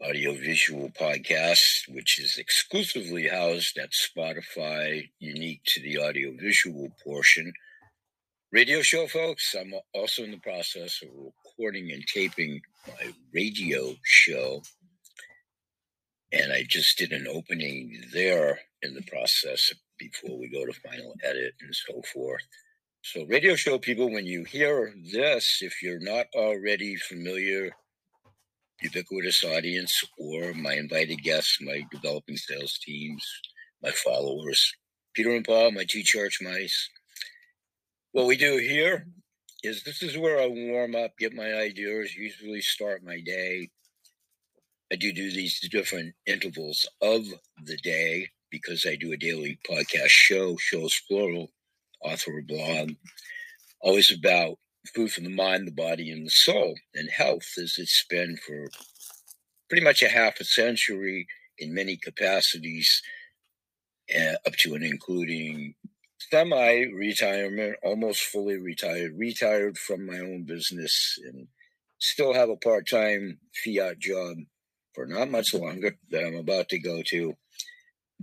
audiovisual 0.02 0.90
podcast, 0.90 1.88
which 1.88 2.20
is 2.20 2.37
exclusively 2.38 3.28
housed 3.28 3.78
at 3.78 3.90
Spotify, 3.92 5.08
unique 5.18 5.62
to 5.66 5.80
the 5.82 5.98
audiovisual 5.98 6.90
portion. 7.04 7.52
Radio 8.52 8.82
show, 8.82 9.06
folks. 9.06 9.54
I'm 9.58 9.74
also 9.94 10.22
in 10.24 10.30
the 10.30 10.38
process 10.38 11.02
of 11.02 11.08
recording 11.11 11.92
and 11.92 12.04
taping 12.06 12.61
my 12.87 13.12
radio 13.32 13.94
show 14.04 14.62
and 16.32 16.52
I 16.52 16.64
just 16.68 16.98
did 16.98 17.12
an 17.12 17.26
opening 17.26 18.02
there 18.12 18.58
in 18.82 18.94
the 18.94 19.02
process 19.02 19.72
before 19.98 20.38
we 20.38 20.48
go 20.48 20.66
to 20.66 20.72
final 20.72 21.14
edit 21.24 21.54
and 21.61 21.74
so 21.74 22.02
forth. 22.12 22.42
So, 23.02 23.24
radio 23.26 23.54
show 23.54 23.78
people, 23.78 24.12
when 24.12 24.26
you 24.26 24.44
hear 24.44 24.92
this, 25.12 25.58
if 25.62 25.82
you're 25.82 26.00
not 26.00 26.26
already 26.34 26.96
familiar, 26.96 27.70
ubiquitous 28.83 29.45
audience, 29.45 30.05
or 30.19 30.53
my 30.55 30.75
invited 30.75 31.23
guests, 31.23 31.59
my 31.61 31.83
developing 31.91 32.37
sales 32.37 32.79
teams, 32.79 33.25
my 33.83 33.91
followers, 33.91 34.73
Peter 35.14 35.31
and 35.35 35.45
Paul, 35.45 35.73
my 35.73 35.85
two 35.85 36.03
church 36.03 36.38
mice, 36.41 36.88
what 38.12 38.27
we 38.27 38.37
do 38.37 38.57
here 38.57 39.07
is 39.62 39.83
this 39.83 40.03
is 40.03 40.17
where 40.17 40.41
I 40.41 40.47
warm 40.47 40.95
up, 40.95 41.12
get 41.19 41.35
my 41.35 41.55
ideas, 41.55 42.14
usually 42.14 42.61
start 42.61 43.05
my 43.05 43.21
day. 43.21 43.69
I 44.93 44.97
do 44.97 45.12
do 45.12 45.31
these 45.31 45.61
different 45.71 46.14
intervals 46.27 46.87
of 47.03 47.27
the 47.64 47.77
day 47.77 48.29
because 48.51 48.87
I 48.87 48.97
do 48.97 49.12
a 49.12 49.17
daily 49.17 49.59
podcast 49.69 50.09
show, 50.09 50.57
shows 50.57 51.01
plural, 51.09 51.51
author 52.01 52.38
a 52.38 52.43
blog, 52.43 52.93
always 53.81 54.11
about 54.11 54.59
food 54.94 55.12
for 55.12 55.20
the 55.20 55.31
mind, 55.31 55.66
the 55.66 55.72
body, 55.72 56.11
and 56.11 56.27
the 56.27 56.31
soul, 56.31 56.74
and 56.94 57.11
health 57.11 57.48
as 57.59 57.74
it's 57.79 58.05
been 58.09 58.37
for 58.46 58.68
pretty 59.68 59.85
much 59.85 60.03
a 60.03 60.09
half 60.09 60.40
a 60.40 60.44
century 60.44 61.27
in 61.59 61.74
many 61.74 61.96
capacities, 61.96 63.03
uh, 64.16 64.35
up 64.46 64.55
to 64.57 64.74
and 64.74 64.85
including 64.85 65.74
semi 66.31 66.85
retirement, 66.94 67.77
almost 67.83 68.22
fully 68.22 68.57
retired, 68.57 69.12
retired 69.16 69.79
from 69.79 70.07
my 70.07 70.18
own 70.18 70.44
business, 70.44 71.18
and 71.24 71.46
still 71.98 72.33
have 72.33 72.48
a 72.48 72.57
part 72.57 72.88
time 72.88 73.38
fiat 73.64 73.98
job 73.98 74.37
for 74.94 75.07
not 75.07 75.31
much 75.31 75.55
longer 75.55 75.96
that 76.11 76.24
I'm 76.24 76.37
about 76.37 76.68
to 76.70 76.79
go 76.79 77.03
to. 77.07 77.35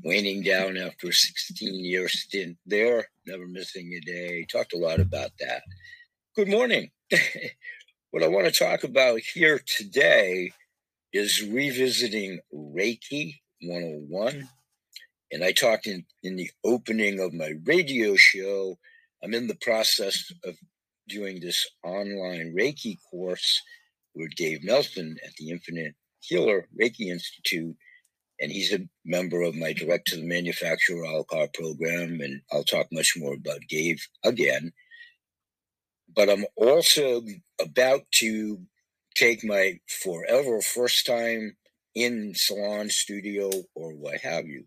Waning 0.04 0.43
down 0.43 0.75
after 0.75 1.08
a 1.08 1.13
16 1.13 1.86
year 1.86 2.10
stint 2.10 2.58
there, 2.65 3.08
never 3.25 3.47
missing 3.47 3.93
a 3.93 4.01
day. 4.01 4.45
Talked 4.51 4.73
a 4.73 4.78
lot 4.78 4.99
about 4.99 5.32
that. 5.39 5.63
Good 6.36 6.50
morning. 6.50 6.91
what 8.12 8.21
I 8.21 8.28
want 8.28 8.45
to 8.45 8.52
talk 8.52 8.84
about 8.84 9.21
here 9.21 9.62
today 9.65 10.52
is 11.13 11.41
revisiting 11.41 12.41
Reiki 12.54 13.36
101. 13.62 14.50
And 15.32 15.45
I 15.45 15.54
talked 15.54 15.88
in, 15.88 16.04
in 16.24 16.36
the 16.36 16.52
opening 16.65 17.21
of 17.21 17.32
my 17.32 17.54
radio 17.63 18.17
show. 18.17 18.78
I'm 19.24 19.34
in 19.34 19.48
the 19.48 19.56
process 19.56 20.30
of 20.43 20.58
doing 21.08 21.39
this 21.39 21.65
online 21.86 22.54
Reiki 22.54 22.98
course 23.10 23.62
with 24.13 24.36
Dave 24.36 24.62
Nelson 24.62 25.15
at 25.26 25.36
the 25.36 25.52
Infinite 25.52 25.95
Healer 26.19 26.67
Reiki 26.78 27.08
Institute, 27.08 27.78
and 28.41 28.52
he's 28.52 28.74
a 28.74 28.86
member 29.06 29.41
of 29.41 29.56
my 29.56 29.71
direct 29.71 30.10
to 30.10 30.17
the 30.17 30.28
manufacturer 30.28 31.02
a 31.04 31.15
la 31.15 31.24
carte 31.24 31.54
program. 31.54 32.19
And 32.19 32.41
I'll 32.52 32.65
talk 32.65 32.88
much 32.91 33.13
more 33.15 33.36
about 33.36 33.62
Dave 33.69 34.06
again. 34.26 34.74
But 36.15 36.30
I'm 36.30 36.45
also 36.56 37.23
about 37.62 38.04
to 38.15 38.60
take 39.15 39.43
my 39.43 39.80
forever 40.04 40.62
first 40.62 41.06
time 41.06 41.58
in 41.93 42.34
salon, 42.36 42.89
studio, 42.89 43.49
or 43.75 43.93
what 43.93 44.21
have 44.21 44.47
you, 44.47 44.65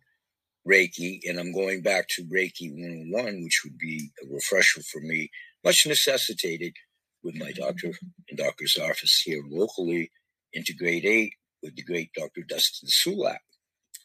Reiki, 0.69 1.21
and 1.29 1.39
I'm 1.39 1.53
going 1.53 1.83
back 1.83 2.09
to 2.11 2.25
Reiki 2.25 2.71
101, 2.71 3.43
which 3.45 3.63
would 3.65 3.79
be 3.79 4.11
a 4.23 4.33
refresher 4.33 4.83
for 4.83 5.01
me, 5.01 5.31
much 5.65 5.87
necessitated 5.87 6.75
with 7.23 7.37
my 7.37 7.53
doctor 7.53 7.93
and 8.29 8.39
doctor's 8.39 8.79
office 8.79 9.23
here 9.25 9.43
locally 9.51 10.11
Integr8 10.57 11.31
with 11.63 11.77
the 11.77 11.83
great 11.83 12.11
Dr. 12.15 12.43
Dustin 12.49 12.89
Sulak 12.89 13.39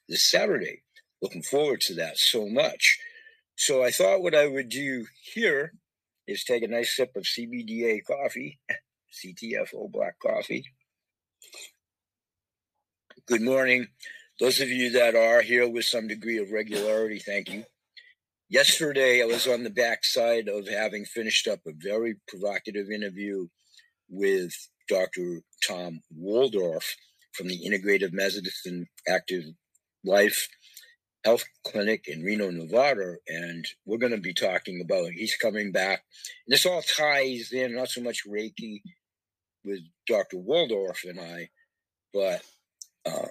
this 0.09 0.29
Saturday. 0.29 0.83
Looking 1.21 1.43
forward 1.43 1.81
to 1.81 1.95
that 1.95 2.17
so 2.17 2.47
much. 2.47 2.99
So 3.55 3.83
I 3.83 3.91
thought 3.91 4.21
what 4.21 4.35
I 4.35 4.47
would 4.47 4.69
do 4.69 5.05
here 5.33 5.73
is 6.27 6.43
take 6.43 6.63
a 6.63 6.67
nice 6.67 6.95
sip 6.95 7.11
of 7.15 7.23
CBDA 7.23 8.01
coffee, 8.05 8.59
CTFO 9.13 9.91
black 9.91 10.15
coffee, 10.19 10.65
Good 13.25 13.41
morning. 13.41 13.87
Those 14.41 14.59
of 14.59 14.67
you 14.67 14.89
that 14.91 15.15
are 15.15 15.41
here 15.41 15.69
with 15.69 15.85
some 15.85 16.09
degree 16.09 16.39
of 16.39 16.51
regularity, 16.51 17.19
thank 17.19 17.49
you. 17.49 17.63
Yesterday, 18.49 19.21
I 19.21 19.25
was 19.25 19.47
on 19.47 19.63
the 19.63 19.69
backside 19.69 20.49
of 20.49 20.67
having 20.67 21.05
finished 21.05 21.47
up 21.47 21.59
a 21.65 21.71
very 21.77 22.15
provocative 22.27 22.91
interview 22.91 23.47
with 24.09 24.51
Dr. 24.89 25.39
Tom 25.65 26.01
Waldorf 26.13 26.97
from 27.31 27.47
the 27.47 27.57
Integrative 27.65 28.11
Medicine 28.11 28.87
Active 29.07 29.45
Life 30.03 30.49
Health 31.23 31.45
Clinic 31.65 32.07
in 32.07 32.23
Reno, 32.23 32.49
Nevada. 32.51 33.15
And 33.27 33.65
we're 33.85 33.97
going 33.97 34.11
to 34.11 34.21
be 34.21 34.33
talking 34.33 34.81
about, 34.81 35.11
he's 35.11 35.35
coming 35.35 35.71
back. 35.71 36.03
And 36.45 36.53
this 36.53 36.65
all 36.65 36.81
ties 36.81 37.51
in, 37.51 37.75
not 37.75 37.89
so 37.89 38.01
much 38.01 38.27
Reiki 38.27 38.81
with 39.63 39.79
Dr. 40.07 40.37
Waldorf 40.37 41.03
and 41.05 41.19
I, 41.19 41.49
but 42.13 42.41
uh, 43.05 43.27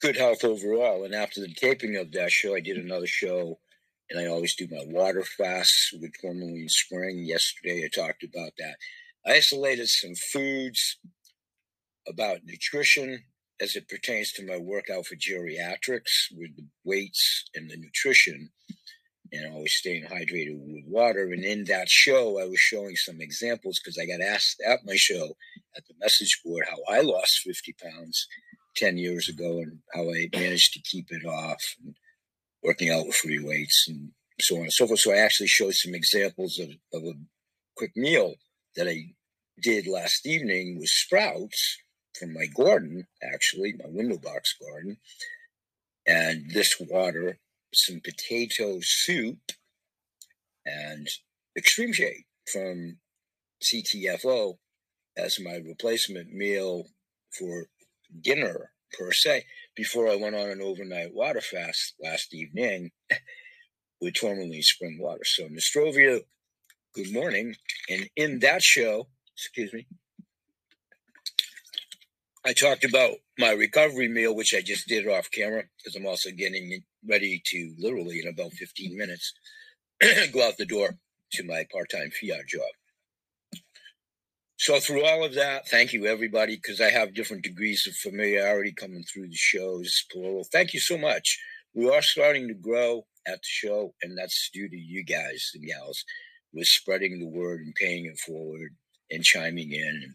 good 0.00 0.16
health 0.16 0.44
overall. 0.44 1.04
And 1.04 1.14
after 1.14 1.40
the 1.40 1.54
taping 1.54 1.96
of 1.96 2.12
that 2.12 2.30
show, 2.30 2.54
I 2.54 2.60
did 2.60 2.76
another 2.76 3.06
show, 3.06 3.58
and 4.10 4.20
I 4.20 4.26
always 4.26 4.54
do 4.54 4.68
my 4.70 4.82
water 4.86 5.22
fast 5.22 5.94
with 6.00 6.12
tourmaline 6.20 6.68
spring. 6.68 7.20
Yesterday, 7.20 7.84
I 7.84 7.88
talked 7.88 8.24
about 8.24 8.52
that. 8.58 8.76
I 9.26 9.36
isolated 9.36 9.88
some 9.88 10.14
foods 10.14 10.98
about 12.06 12.44
nutrition 12.44 13.24
as 13.60 13.76
it 13.76 13.88
pertains 13.88 14.32
to 14.32 14.46
my 14.46 14.56
workout 14.56 15.06
for 15.06 15.16
geriatrics 15.16 16.26
with 16.36 16.56
the 16.56 16.66
weights 16.84 17.44
and 17.54 17.70
the 17.70 17.76
nutrition 17.76 18.50
and 19.32 19.52
always 19.52 19.72
staying 19.72 20.04
hydrated 20.04 20.58
with 20.58 20.84
water. 20.86 21.30
And 21.32 21.44
in 21.44 21.64
that 21.64 21.88
show, 21.88 22.40
I 22.40 22.44
was 22.44 22.58
showing 22.58 22.96
some 22.96 23.20
examples 23.20 23.80
because 23.80 23.98
I 23.98 24.06
got 24.06 24.24
asked 24.24 24.62
at 24.66 24.84
my 24.84 24.96
show 24.96 25.36
at 25.76 25.84
the 25.86 25.94
message 26.00 26.40
board 26.44 26.64
how 26.68 26.76
I 26.92 27.00
lost 27.00 27.40
50 27.40 27.74
pounds 27.82 28.26
10 28.76 28.98
years 28.98 29.28
ago 29.28 29.58
and 29.58 29.78
how 29.92 30.02
I 30.02 30.28
managed 30.32 30.72
to 30.74 30.82
keep 30.82 31.06
it 31.10 31.24
off 31.24 31.62
and 31.82 31.96
working 32.62 32.90
out 32.90 33.06
with 33.06 33.16
free 33.16 33.42
weights 33.42 33.86
and 33.88 34.10
so 34.40 34.56
on 34.56 34.62
and 34.62 34.72
so 34.72 34.86
forth. 34.86 35.00
So 35.00 35.12
I 35.12 35.18
actually 35.18 35.48
showed 35.48 35.74
some 35.74 35.94
examples 35.94 36.58
of, 36.58 36.70
of 36.92 37.04
a 37.04 37.12
quick 37.76 37.92
meal 37.96 38.34
that 38.76 38.88
I 38.88 39.14
did 39.62 39.86
last 39.86 40.26
evening 40.26 40.78
with 40.78 40.88
sprouts 40.88 41.78
from 42.18 42.32
my 42.32 42.46
garden, 42.46 43.06
actually, 43.22 43.74
my 43.74 43.88
window 43.88 44.18
box 44.18 44.54
garden, 44.60 44.98
and 46.06 46.50
this 46.50 46.80
water, 46.80 47.38
some 47.72 48.00
potato 48.00 48.78
soup, 48.80 49.52
and 50.66 51.08
extreme 51.56 51.92
shade 51.92 52.24
from 52.50 52.98
CTFO 53.62 54.58
as 55.16 55.40
my 55.40 55.56
replacement 55.56 56.32
meal 56.32 56.86
for 57.30 57.66
dinner 58.20 58.70
per 58.96 59.12
se 59.12 59.44
before 59.74 60.08
I 60.08 60.16
went 60.16 60.36
on 60.36 60.50
an 60.50 60.60
overnight 60.60 61.14
water 61.14 61.40
fast 61.40 61.94
last 62.02 62.32
evening 62.34 62.90
with 64.00 64.14
tourmaline 64.14 64.62
spring 64.62 64.98
water. 65.00 65.24
So, 65.24 65.48
Nostrovia, 65.48 66.20
good 66.94 67.12
morning. 67.12 67.56
And 67.88 68.08
in 68.16 68.38
that 68.40 68.62
show, 68.62 69.08
excuse 69.36 69.72
me, 69.72 69.86
I 72.46 72.52
talked 72.52 72.84
about 72.84 73.12
my 73.38 73.52
recovery 73.52 74.08
meal, 74.08 74.34
which 74.36 74.54
I 74.54 74.62
just 74.62 74.88
did 74.88 75.08
off 75.08 75.30
camera 75.30 75.64
because 75.78 75.96
I'm 75.96 76.06
also 76.06 76.30
getting 76.30 76.82
ready 77.08 77.42
to 77.46 77.74
literally 77.78 78.20
in 78.20 78.28
about 78.28 78.52
15 78.52 78.96
minutes 78.96 79.32
go 80.32 80.46
out 80.46 80.58
the 80.58 80.66
door 80.66 80.96
to 81.34 81.44
my 81.44 81.66
part 81.72 81.90
time 81.90 82.10
fiat 82.20 82.46
job. 82.48 82.62
So, 84.58 84.80
through 84.80 85.04
all 85.04 85.24
of 85.24 85.34
that, 85.34 85.68
thank 85.68 85.92
you, 85.92 86.06
everybody, 86.06 86.56
because 86.56 86.80
I 86.80 86.90
have 86.90 87.14
different 87.14 87.44
degrees 87.44 87.86
of 87.88 87.96
familiarity 87.96 88.72
coming 88.72 89.02
through 89.02 89.28
the 89.28 89.36
shows, 89.36 90.04
plural. 90.12 90.46
Thank 90.52 90.74
you 90.74 90.80
so 90.80 90.96
much. 90.96 91.38
We 91.74 91.90
are 91.90 92.02
starting 92.02 92.48
to 92.48 92.54
grow 92.54 93.06
at 93.26 93.36
the 93.36 93.40
show, 93.42 93.94
and 94.02 94.16
that's 94.16 94.50
due 94.54 94.68
to 94.68 94.76
you 94.76 95.04
guys 95.04 95.50
and 95.54 95.66
gals 95.66 96.04
with 96.52 96.68
spreading 96.68 97.18
the 97.18 97.28
word 97.28 97.60
and 97.60 97.74
paying 97.74 98.06
it 98.06 98.18
forward 98.20 98.76
and 99.10 99.24
chiming 99.24 99.72
in 99.72 100.14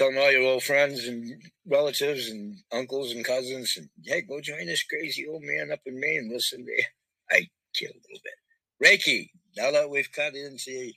and 0.00 0.14
telling 0.14 0.24
all 0.24 0.32
your 0.32 0.52
old 0.52 0.62
friends 0.62 1.06
and 1.06 1.30
relatives 1.66 2.28
and 2.28 2.56
uncles 2.72 3.12
and 3.12 3.24
cousins, 3.24 3.76
and 3.76 3.88
hey, 4.04 4.22
go 4.22 4.40
join 4.40 4.66
this 4.66 4.84
crazy 4.84 5.26
old 5.28 5.42
man 5.42 5.70
up 5.72 5.80
in 5.86 5.98
Maine. 5.98 6.30
Listen 6.32 6.64
to 6.64 6.82
I 7.30 7.48
kid 7.74 7.90
a 7.90 8.00
little 8.08 8.20
bit. 8.24 8.34
Reiki, 8.82 9.30
now 9.56 9.70
that 9.70 9.90
we've 9.90 10.10
cut 10.12 10.34
into 10.34 10.92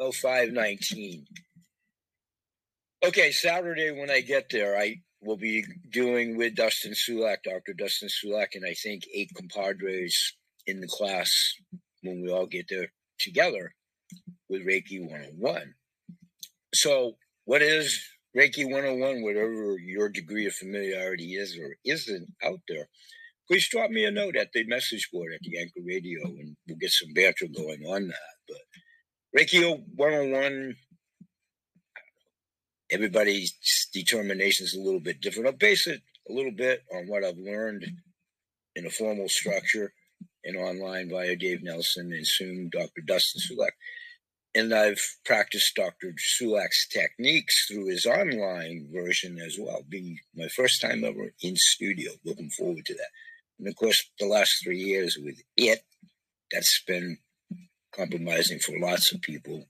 0519. 0.00 1.26
Okay, 3.04 3.30
Saturday 3.32 3.90
when 3.90 4.10
I 4.10 4.20
get 4.20 4.50
there, 4.50 4.78
I 4.78 5.00
will 5.20 5.36
be 5.36 5.64
doing 5.90 6.36
with 6.36 6.54
Dustin 6.56 6.92
Sulak, 6.92 7.42
Dr. 7.44 7.72
Dustin 7.72 8.08
Sulak, 8.08 8.54
and 8.54 8.64
I 8.64 8.74
think 8.74 9.04
eight 9.12 9.30
compadres 9.34 10.36
in 10.66 10.80
the 10.80 10.88
class 10.88 11.54
when 12.02 12.22
we 12.22 12.30
all 12.30 12.46
get 12.46 12.66
there 12.68 12.92
together 13.18 13.74
with 14.48 14.66
Reiki 14.66 15.00
101. 15.00 15.74
So, 16.74 17.16
what 17.44 17.62
is 17.62 18.04
Reiki 18.38 18.64
101, 18.64 19.22
whatever 19.22 19.76
your 19.80 20.08
degree 20.08 20.46
of 20.46 20.54
familiarity 20.54 21.34
is 21.34 21.58
or 21.58 21.74
isn't 21.84 22.28
out 22.44 22.60
there? 22.68 22.88
Please 23.48 23.68
drop 23.68 23.90
me 23.90 24.04
a 24.04 24.12
note 24.12 24.36
at 24.36 24.52
the 24.52 24.64
message 24.66 25.08
board 25.12 25.32
at 25.34 25.40
the 25.40 25.58
Anchor 25.58 25.80
Radio 25.84 26.22
and 26.24 26.56
we'll 26.68 26.76
get 26.76 26.92
some 26.92 27.12
banter 27.14 27.46
going 27.48 27.82
on 27.84 28.06
that. 28.06 28.36
But 28.46 29.40
Reiki 29.40 29.82
101 29.96 30.76
everybody's 32.92 33.88
determination 33.92 34.66
is 34.66 34.74
a 34.74 34.80
little 34.80 35.00
bit 35.00 35.20
different. 35.20 35.48
I'll 35.48 35.54
base 35.54 35.88
it 35.88 36.00
a 36.30 36.32
little 36.32 36.52
bit 36.52 36.84
on 36.94 37.08
what 37.08 37.24
I've 37.24 37.38
learned 37.38 37.90
in 38.76 38.86
a 38.86 38.90
formal 38.90 39.28
structure 39.28 39.92
and 40.44 40.56
online 40.56 41.10
via 41.10 41.34
Dave 41.34 41.64
Nelson 41.64 42.12
and 42.12 42.26
soon 42.26 42.70
Dr. 42.72 43.02
Dustin 43.04 43.40
Sulak. 43.40 43.72
And 44.54 44.74
I've 44.74 45.02
practiced 45.24 45.76
Dr. 45.76 46.14
Sulak's 46.18 46.88
techniques 46.88 47.66
through 47.66 47.86
his 47.86 48.06
online 48.06 48.88
version 48.92 49.38
as 49.38 49.56
well, 49.58 49.82
being 49.88 50.18
my 50.34 50.48
first 50.48 50.80
time 50.80 51.04
ever 51.04 51.32
in 51.42 51.54
studio. 51.56 52.12
Looking 52.24 52.50
forward 52.50 52.86
to 52.86 52.94
that. 52.94 53.10
And 53.58 53.68
of 53.68 53.76
course, 53.76 54.10
the 54.18 54.26
last 54.26 54.62
three 54.62 54.78
years 54.78 55.18
with 55.22 55.40
it, 55.56 55.80
that's 56.50 56.82
been 56.84 57.18
compromising 57.94 58.58
for 58.58 58.78
lots 58.78 59.12
of 59.12 59.20
people. 59.20 59.64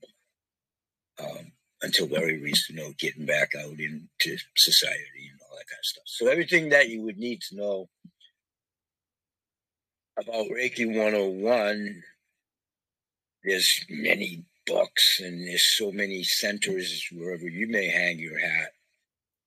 Um, 1.20 1.52
until 1.82 2.06
very 2.06 2.40
recent, 2.40 2.78
you 2.78 2.84
know, 2.84 2.92
getting 2.98 3.26
back 3.26 3.52
out 3.56 3.78
into 3.78 4.36
society 4.56 5.30
and 5.30 5.40
all 5.42 5.56
that 5.56 5.68
kind 5.68 5.78
of 5.78 5.84
stuff. 5.84 6.04
So 6.06 6.28
everything 6.28 6.70
that 6.70 6.88
you 6.88 7.02
would 7.02 7.18
need 7.18 7.40
to 7.42 7.56
know 7.56 7.88
about 10.18 10.46
Reiki 10.46 10.86
101, 10.86 12.02
there's 13.44 13.84
many 13.88 14.44
books 14.68 15.20
and 15.20 15.48
there's 15.48 15.76
so 15.76 15.90
many 15.90 16.22
centers 16.22 17.08
wherever 17.12 17.48
you 17.48 17.66
may 17.68 17.88
hang 17.88 18.18
your 18.18 18.38
hat 18.38 18.72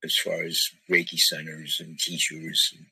as 0.04 0.18
far 0.18 0.42
as 0.44 0.70
Reiki 0.90 1.20
centers 1.20 1.80
and 1.80 2.00
teachers 2.00 2.74
and 2.76 2.88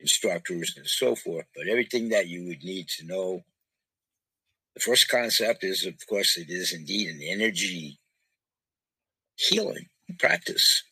instructors 0.00 0.74
and 0.76 0.86
so 0.86 1.14
forth. 1.14 1.46
But 1.56 1.68
everything 1.68 2.10
that 2.10 2.28
you 2.28 2.46
would 2.46 2.62
need 2.62 2.88
to 2.98 3.06
know. 3.06 3.44
The 4.74 4.80
first 4.80 5.08
concept 5.08 5.62
is, 5.62 5.86
of 5.86 5.94
course, 6.08 6.36
it 6.36 6.50
is 6.50 6.72
indeed 6.72 7.08
an 7.08 7.20
energy 7.22 7.98
healing 9.36 9.86
practice. 10.18 10.82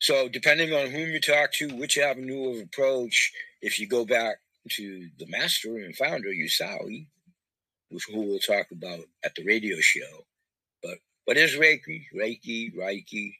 So, 0.00 0.28
depending 0.28 0.74
on 0.74 0.90
whom 0.90 1.10
you 1.10 1.20
talk 1.20 1.52
to, 1.52 1.74
which 1.76 1.96
avenue 1.98 2.50
of 2.50 2.62
approach, 2.62 3.32
if 3.62 3.80
you 3.80 3.88
go 3.88 4.04
back 4.04 4.36
to 4.72 5.08
the 5.18 5.26
master 5.28 5.78
and 5.78 5.96
founder, 5.96 6.28
Usui, 7.94 8.14
who 8.14 8.22
we'll 8.22 8.38
talk 8.38 8.66
about 8.72 9.00
at 9.24 9.34
the 9.34 9.44
radio 9.44 9.76
show. 9.80 10.24
But 10.82 10.98
what 11.24 11.36
is 11.36 11.54
Reiki? 11.54 12.06
Reiki, 12.14 12.74
Reiki. 12.74 13.34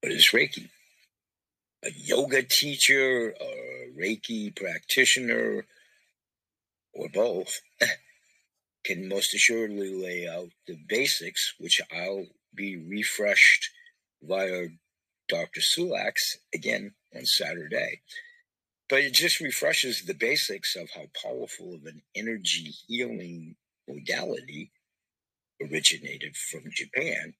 What 0.00 0.12
is 0.12 0.26
Reiki? 0.26 0.68
A 1.84 1.90
yoga 1.92 2.42
teacher, 2.42 3.30
a 3.40 3.90
Reiki 3.98 4.54
practitioner, 4.54 5.64
or 6.92 7.08
both. 7.08 7.60
can 8.84 9.08
most 9.08 9.34
assuredly 9.34 9.92
lay 9.92 10.28
out 10.28 10.48
the 10.66 10.78
basics, 10.88 11.54
which 11.58 11.80
I'll 11.92 12.26
be 12.54 12.76
refreshed 12.76 13.70
via 14.22 14.68
Dr. 15.28 15.60
Sulak's 15.60 16.38
again 16.54 16.92
on 17.14 17.24
Saturday. 17.26 18.00
But 18.90 19.00
it 19.00 19.14
just 19.14 19.40
refreshes 19.40 20.04
the 20.04 20.14
basics 20.14 20.76
of 20.76 20.90
how 20.94 21.06
powerful 21.22 21.74
of 21.74 21.86
an 21.86 22.02
energy 22.16 22.72
healing 22.88 23.56
modality 23.88 24.72
originated 25.62 26.36
from 26.36 26.64
Japan 26.72 27.34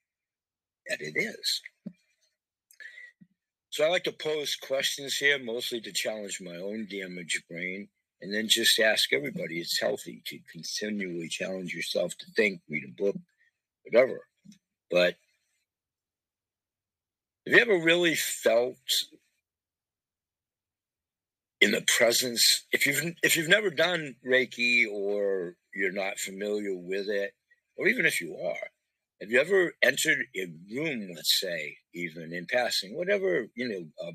that 0.89 1.01
it 1.01 1.15
is. 1.17 1.63
So 3.71 3.85
I 3.85 3.91
like 3.91 4.05
to 4.05 4.13
pose 4.13 4.57
questions 4.57 5.17
here, 5.17 5.39
mostly 5.39 5.81
to 5.83 5.93
challenge 5.93 6.41
my 6.41 6.57
own 6.57 6.87
damaged 6.91 7.43
brain 7.51 7.89
And 8.23 8.35
then 8.35 8.49
just 8.49 8.79
ask 8.81 9.13
everybody. 9.13 9.61
It's 9.61 9.81
healthy 9.81 10.23
to 10.27 10.39
continually 10.53 11.29
challenge 11.29 11.75
yourself 11.75 12.17
to 12.19 12.27
think, 12.37 12.63
read 12.69 12.85
a 12.85 13.03
book, 13.03 13.17
whatever. 13.85 14.27
But 14.91 15.17
have 17.47 17.55
you 17.57 17.61
ever 17.61 17.85
really 17.85 18.17
felt 18.17 18.77
in 21.61 21.73
the 21.73 21.83
presence 21.83 22.65
if 22.73 22.87
you've 22.87 23.15
if 23.23 23.37
you've 23.37 23.49
never 23.49 23.71
done 23.71 24.17
reiki 24.27 24.87
or 24.91 25.55
you're 25.75 25.93
not 25.93 26.19
familiar 26.19 26.77
with 26.77 27.09
it 27.09 27.33
or 27.77 27.89
even 27.89 28.07
if 28.07 28.21
you 28.21 28.37
are 28.37 28.69
have 29.21 29.31
you 29.31 29.41
ever 29.41 29.73
entered 29.83 30.19
a 30.37 30.47
room 30.75 31.11
let's 31.15 31.41
say 31.41 31.77
even 31.95 32.33
in 32.33 32.47
passing 32.47 32.97
whatever 32.97 33.47
you 33.57 33.69
know 33.69 34.09
a 34.09 34.13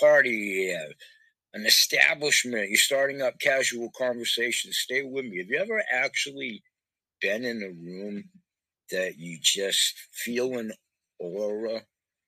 party 0.00 0.74
uh, 0.74 0.92
an 1.54 1.66
establishment 1.66 2.68
you're 2.68 2.78
starting 2.78 3.22
up 3.22 3.40
casual 3.40 3.90
conversations 3.96 4.78
stay 4.78 5.02
with 5.02 5.24
me. 5.24 5.38
Have 5.38 5.48
you 5.48 5.58
ever 5.58 5.82
actually 5.92 6.62
been 7.20 7.44
in 7.44 7.62
a 7.62 7.68
room 7.70 8.24
that 8.90 9.18
you 9.18 9.38
just 9.42 9.94
feel 10.12 10.58
an 10.58 10.72
aura 11.18 11.82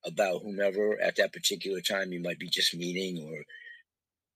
about 0.05 0.43
whomever 0.43 1.01
at 1.01 1.17
that 1.17 1.33
particular 1.33 1.81
time 1.81 2.13
you 2.13 2.21
might 2.23 2.39
be 2.39 2.49
just 2.49 2.75
meeting 2.75 3.25
or 3.29 3.45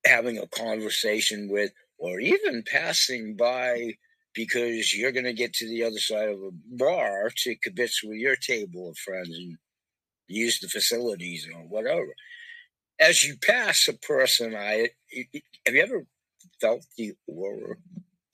having 0.06 0.38
a 0.38 0.46
conversation 0.48 1.48
with, 1.50 1.72
or 1.98 2.20
even 2.20 2.64
passing 2.70 3.36
by 3.36 3.94
because 4.34 4.94
you're 4.94 5.12
going 5.12 5.24
to 5.24 5.32
get 5.32 5.52
to 5.54 5.68
the 5.68 5.84
other 5.84 5.98
side 5.98 6.28
of 6.28 6.42
a 6.42 6.50
bar 6.76 7.30
to 7.36 7.56
kibitz 7.56 8.02
with 8.02 8.16
your 8.16 8.36
table 8.36 8.88
of 8.90 8.98
friends 8.98 9.28
and 9.28 9.58
use 10.28 10.58
the 10.60 10.68
facilities 10.68 11.46
or 11.54 11.60
whatever. 11.62 12.14
As 13.00 13.24
you 13.24 13.36
pass 13.36 13.88
a 13.88 13.94
person, 13.94 14.54
I 14.56 14.90
have 15.66 15.74
you 15.74 15.82
ever 15.82 16.06
felt 16.60 16.86
the 16.96 17.12
aura 17.26 17.76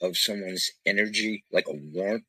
of 0.03 0.17
someone's 0.17 0.71
energy, 0.87 1.45
like 1.53 1.67
a 1.69 1.81
warmth? 1.93 2.25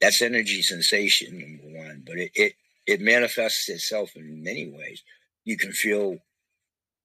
That's 0.00 0.20
energy 0.22 0.62
sensation, 0.62 1.38
number 1.38 1.78
one, 1.78 2.02
but 2.04 2.18
it, 2.18 2.32
it 2.34 2.54
it 2.92 3.00
manifests 3.00 3.68
itself 3.70 4.10
in 4.16 4.42
many 4.42 4.70
ways. 4.70 5.02
You 5.44 5.56
can 5.56 5.72
feel, 5.72 6.18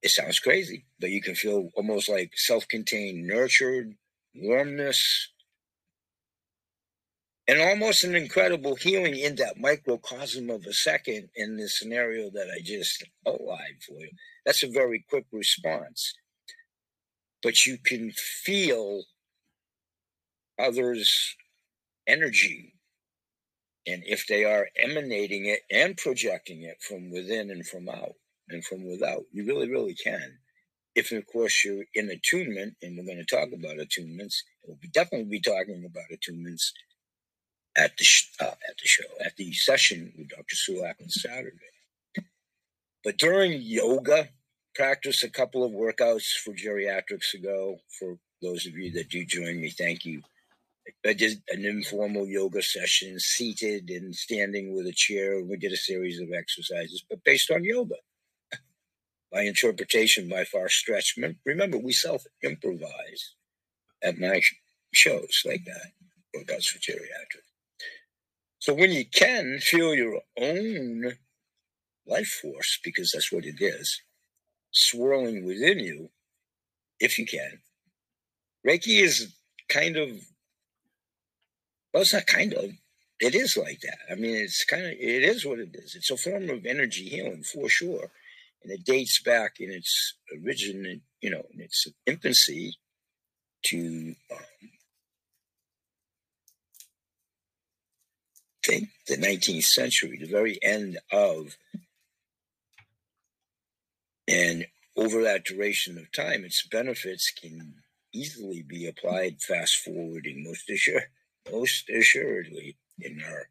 it 0.04 0.12
sounds 0.12 0.40
crazy, 0.40 0.86
but 1.00 1.12
you 1.12 1.22
can 1.22 1.34
feel 1.34 1.70
almost 1.76 2.10
like 2.10 2.32
self 2.36 2.68
contained, 2.68 3.26
nurtured, 3.26 3.96
warmness, 4.36 5.30
and 7.48 7.62
almost 7.62 8.04
an 8.04 8.16
incredible 8.16 8.76
healing 8.76 9.18
in 9.18 9.36
that 9.36 9.58
microcosm 9.58 10.50
of 10.50 10.66
a 10.66 10.74
second 10.74 11.30
in 11.36 11.56
the 11.56 11.70
scenario 11.70 12.30
that 12.32 12.48
I 12.54 12.62
just 12.62 13.06
outlined 13.26 13.82
for 13.88 14.02
you. 14.02 14.12
That's 14.46 14.64
a 14.64 14.70
very 14.70 15.06
quick 15.10 15.26
response. 15.32 16.14
But 17.42 17.66
you 17.66 17.78
can 17.78 18.12
feel 18.12 19.04
others' 20.60 21.36
energy 22.08 22.74
and 23.88 24.04
if 24.06 24.28
they 24.28 24.44
are 24.44 24.68
emanating 24.78 25.46
it 25.46 25.62
and 25.72 25.96
projecting 25.96 26.64
it 26.64 26.82
from 26.82 27.10
within 27.10 27.50
and 27.50 27.66
from 27.66 27.88
out 27.88 28.16
and 28.50 28.64
from 28.64 28.86
without, 28.86 29.24
you 29.32 29.46
really, 29.46 29.70
really 29.70 29.96
can. 29.96 30.40
If, 30.94 31.12
of 31.12 31.26
course, 31.26 31.64
you're 31.64 31.86
in 31.94 32.10
attunement, 32.10 32.76
and 32.82 32.98
we're 32.98 33.06
going 33.06 33.24
to 33.24 33.26
talk 33.26 33.50
about 33.54 33.78
attunements, 33.78 34.36
we'll 34.66 34.78
definitely 34.94 35.30
be 35.30 35.40
talking 35.40 35.86
about 35.86 36.06
attunements 36.12 36.72
at 37.78 37.96
the 37.98 38.04
sh- 38.04 38.32
uh, 38.42 38.46
at 38.46 38.78
the 38.82 38.88
show, 38.88 39.04
at 39.24 39.36
the 39.38 39.54
session 39.54 40.12
with 40.18 40.30
Dr. 40.30 40.56
Sulak 40.56 41.02
on 41.02 41.10
Saturday. 41.10 41.58
But 43.04 43.18
during 43.18 43.62
yoga 43.62 44.30
practice, 44.76 45.24
a 45.24 45.30
couple 45.30 45.64
of 45.64 45.72
workouts 45.72 46.34
for 46.44 46.54
geriatrics 46.54 47.34
ago, 47.36 47.78
for 48.00 48.18
those 48.42 48.66
of 48.66 48.76
you 48.76 48.92
that 48.94 49.10
do 49.10 49.24
join 49.24 49.62
me, 49.62 49.70
thank 49.70 50.04
you 50.04 50.24
I 51.06 51.14
did 51.14 51.42
an 51.50 51.66
informal 51.66 52.28
yoga 52.28 52.62
session, 52.64 53.20
seated 53.20 53.90
and 53.90 54.16
standing 54.16 54.76
with 54.76 54.88
a 54.88 54.94
chair. 54.94 55.40
And 55.40 55.50
We 55.50 55.58
did 55.58 55.74
a 55.74 55.78
series 55.78 56.20
of 56.20 56.30
exercises, 56.34 57.04
but 57.10 57.24
based 57.24 57.52
on 57.52 57.64
yoga. 57.64 57.96
My 59.34 59.42
interpretation 59.44 60.30
by 60.30 60.46
far 60.46 60.70
stretched. 60.70 61.20
Remember, 61.46 61.78
we 61.78 61.94
self 61.94 62.24
improvise 62.44 63.36
at 64.04 64.20
my 64.20 64.42
shows 64.94 65.44
like 65.46 65.66
that, 65.66 65.92
workouts 66.36 66.68
for 66.68 66.80
geriatrics. 66.80 67.52
So 68.60 68.74
when 68.74 68.92
you 68.92 69.06
can 69.06 69.60
feel 69.60 69.96
your 69.96 70.22
own 70.40 71.14
life 72.08 72.40
force, 72.42 72.80
because 72.84 73.12
that's 73.14 73.32
what 73.32 73.46
it 73.46 73.58
is, 73.60 74.02
swirling 74.72 75.46
within 75.46 75.80
you, 75.80 76.10
if 77.00 77.20
you 77.20 77.26
can, 77.26 77.60
Reiki 78.68 79.02
is 79.02 79.36
kind 79.70 79.98
of 79.98 80.10
well, 81.98 82.04
it's 82.04 82.14
not 82.14 82.28
kind 82.28 82.54
of. 82.54 82.66
It 83.20 83.34
is 83.34 83.58
like 83.58 83.80
that. 83.82 83.98
I 84.12 84.14
mean, 84.14 84.36
it's 84.36 84.64
kind 84.64 84.86
of, 84.86 84.92
it 84.92 85.24
is 85.24 85.44
what 85.44 85.58
it 85.58 85.72
is. 85.74 85.96
It's 85.96 86.12
a 86.12 86.16
form 86.18 86.48
of 86.52 86.64
energy 86.64 87.10
healing 87.10 87.42
for 87.42 87.68
sure. 87.68 88.12
And 88.62 88.72
it 88.72 88.86
dates 88.86 89.20
back 89.20 89.60
in 89.60 89.72
its 89.72 90.14
origin, 90.32 91.02
you 91.22 91.32
know, 91.32 91.42
in 91.52 91.60
its 91.60 91.88
infancy 92.06 92.76
to, 93.64 94.16
um, 94.32 94.70
think 98.64 98.90
the 99.08 99.18
19th 99.18 99.64
century, 99.64 100.20
the 100.20 100.28
very 100.28 100.60
end 100.62 101.00
of, 101.12 101.58
and 104.28 104.68
over 104.96 105.24
that 105.24 105.46
duration 105.46 105.98
of 105.98 106.12
time, 106.12 106.46
its 106.46 106.62
benefits 106.68 107.32
can 107.32 107.74
easily 108.14 108.62
be 108.62 108.86
applied 108.88 109.42
fast 109.42 109.78
forwarding 109.78 110.44
most 110.44 110.70
assured 110.70 111.08
most 111.52 111.90
assuredly 111.90 112.78
in 113.00 113.22
our 113.24 113.50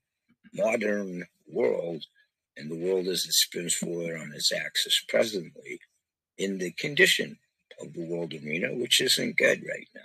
modern 0.54 1.26
world, 1.48 2.04
and 2.56 2.70
the 2.70 2.76
world 2.76 3.06
as 3.06 3.26
it 3.26 3.32
spins 3.32 3.74
forward 3.74 4.18
on 4.18 4.32
its 4.34 4.52
axis 4.52 5.04
presently, 5.08 5.80
in 6.38 6.58
the 6.58 6.72
condition 6.72 7.38
of 7.80 7.92
the 7.92 8.04
world 8.04 8.32
arena, 8.32 8.74
which 8.74 9.00
isn't 9.00 9.36
good 9.36 9.62
right 9.68 9.88
now. 9.94 10.02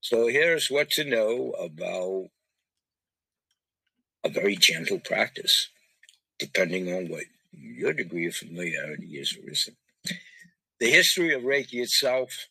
So 0.00 0.28
here's 0.28 0.70
what 0.70 0.90
to 0.92 1.04
know 1.04 1.52
about 1.52 2.28
a 4.24 4.28
very 4.28 4.56
gentle 4.56 5.00
practice, 5.00 5.68
depending 6.38 6.92
on 6.92 7.08
what 7.08 7.24
your 7.52 7.92
degree 7.92 8.26
of 8.26 8.34
familiarity 8.34 9.18
is 9.18 9.36
or 9.36 9.50
isn't. 9.50 9.76
The 10.80 10.90
history 10.90 11.34
of 11.34 11.42
Reiki 11.42 11.82
itself 11.82 12.48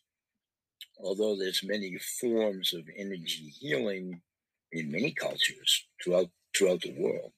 although 1.02 1.36
there's 1.36 1.64
many 1.64 1.98
forms 2.20 2.72
of 2.72 2.88
energy 2.96 3.52
healing 3.60 4.20
in 4.70 4.90
many 4.90 5.12
cultures 5.12 5.86
throughout 6.02 6.30
throughout 6.56 6.82
the 6.82 6.94
world. 6.96 7.32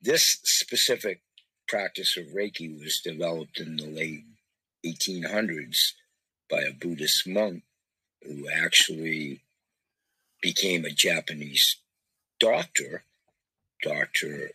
This 0.00 0.38
specific 0.44 1.20
practice 1.68 2.16
of 2.16 2.26
Reiki 2.26 2.78
was 2.78 3.00
developed 3.00 3.58
in 3.58 3.76
the 3.76 3.86
late 3.86 4.24
1800s 4.84 5.92
by 6.50 6.62
a 6.62 6.72
Buddhist 6.72 7.26
monk 7.26 7.62
who 8.22 8.48
actually 8.48 9.40
became 10.42 10.84
a 10.84 10.90
Japanese 10.90 11.76
doctor, 12.38 13.04
Dr. 13.82 14.50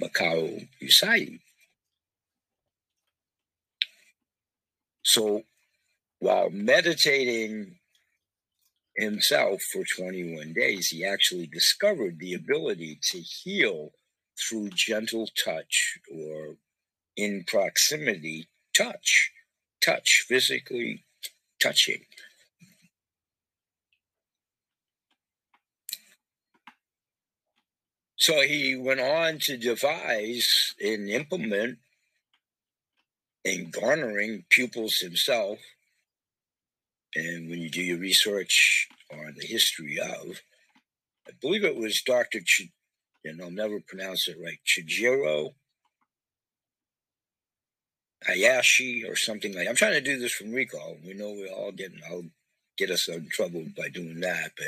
Mikao 0.00 0.68
Usui. 0.82 1.40
So 5.02 5.42
while 6.24 6.48
meditating 6.48 7.76
himself 8.96 9.60
for 9.60 9.84
21 9.84 10.54
days, 10.54 10.88
he 10.88 11.04
actually 11.04 11.46
discovered 11.46 12.18
the 12.18 12.32
ability 12.32 12.98
to 13.02 13.18
heal 13.18 13.90
through 14.40 14.70
gentle 14.70 15.28
touch 15.44 15.98
or 16.10 16.56
in 17.14 17.44
proximity 17.46 18.48
touch, 18.74 19.32
touch, 19.84 20.24
physically 20.26 21.04
touching. 21.60 22.00
So 28.16 28.40
he 28.40 28.76
went 28.76 29.00
on 29.00 29.40
to 29.40 29.58
devise 29.58 30.74
and 30.82 31.10
implement 31.10 31.80
and 33.44 33.70
garnering 33.70 34.46
pupils 34.48 35.00
himself 35.00 35.58
and 37.16 37.50
when 37.50 37.60
you 37.60 37.70
do 37.70 37.82
your 37.82 37.98
research 37.98 38.88
on 39.12 39.34
the 39.38 39.46
history 39.46 39.98
of, 40.00 40.42
I 41.28 41.32
believe 41.40 41.64
it 41.64 41.76
was 41.76 42.02
Dr. 42.02 42.40
Ch- 42.40 42.70
and 43.24 43.42
I'll 43.42 43.50
never 43.50 43.80
pronounce 43.80 44.28
it 44.28 44.38
right, 44.42 44.58
Chijiro 44.66 45.50
Hayashi 48.26 49.04
or 49.08 49.16
something 49.16 49.54
like 49.54 49.68
I'm 49.68 49.76
trying 49.76 49.94
to 49.94 50.00
do 50.00 50.18
this 50.18 50.32
from 50.32 50.52
recall. 50.52 50.98
We 51.06 51.14
know 51.14 51.32
we're 51.32 51.52
all 51.52 51.72
getting 51.72 52.00
I'll 52.10 52.24
get 52.78 52.90
us 52.90 53.08
in 53.08 53.28
trouble 53.30 53.64
by 53.76 53.88
doing 53.90 54.20
that, 54.20 54.52
but 54.56 54.66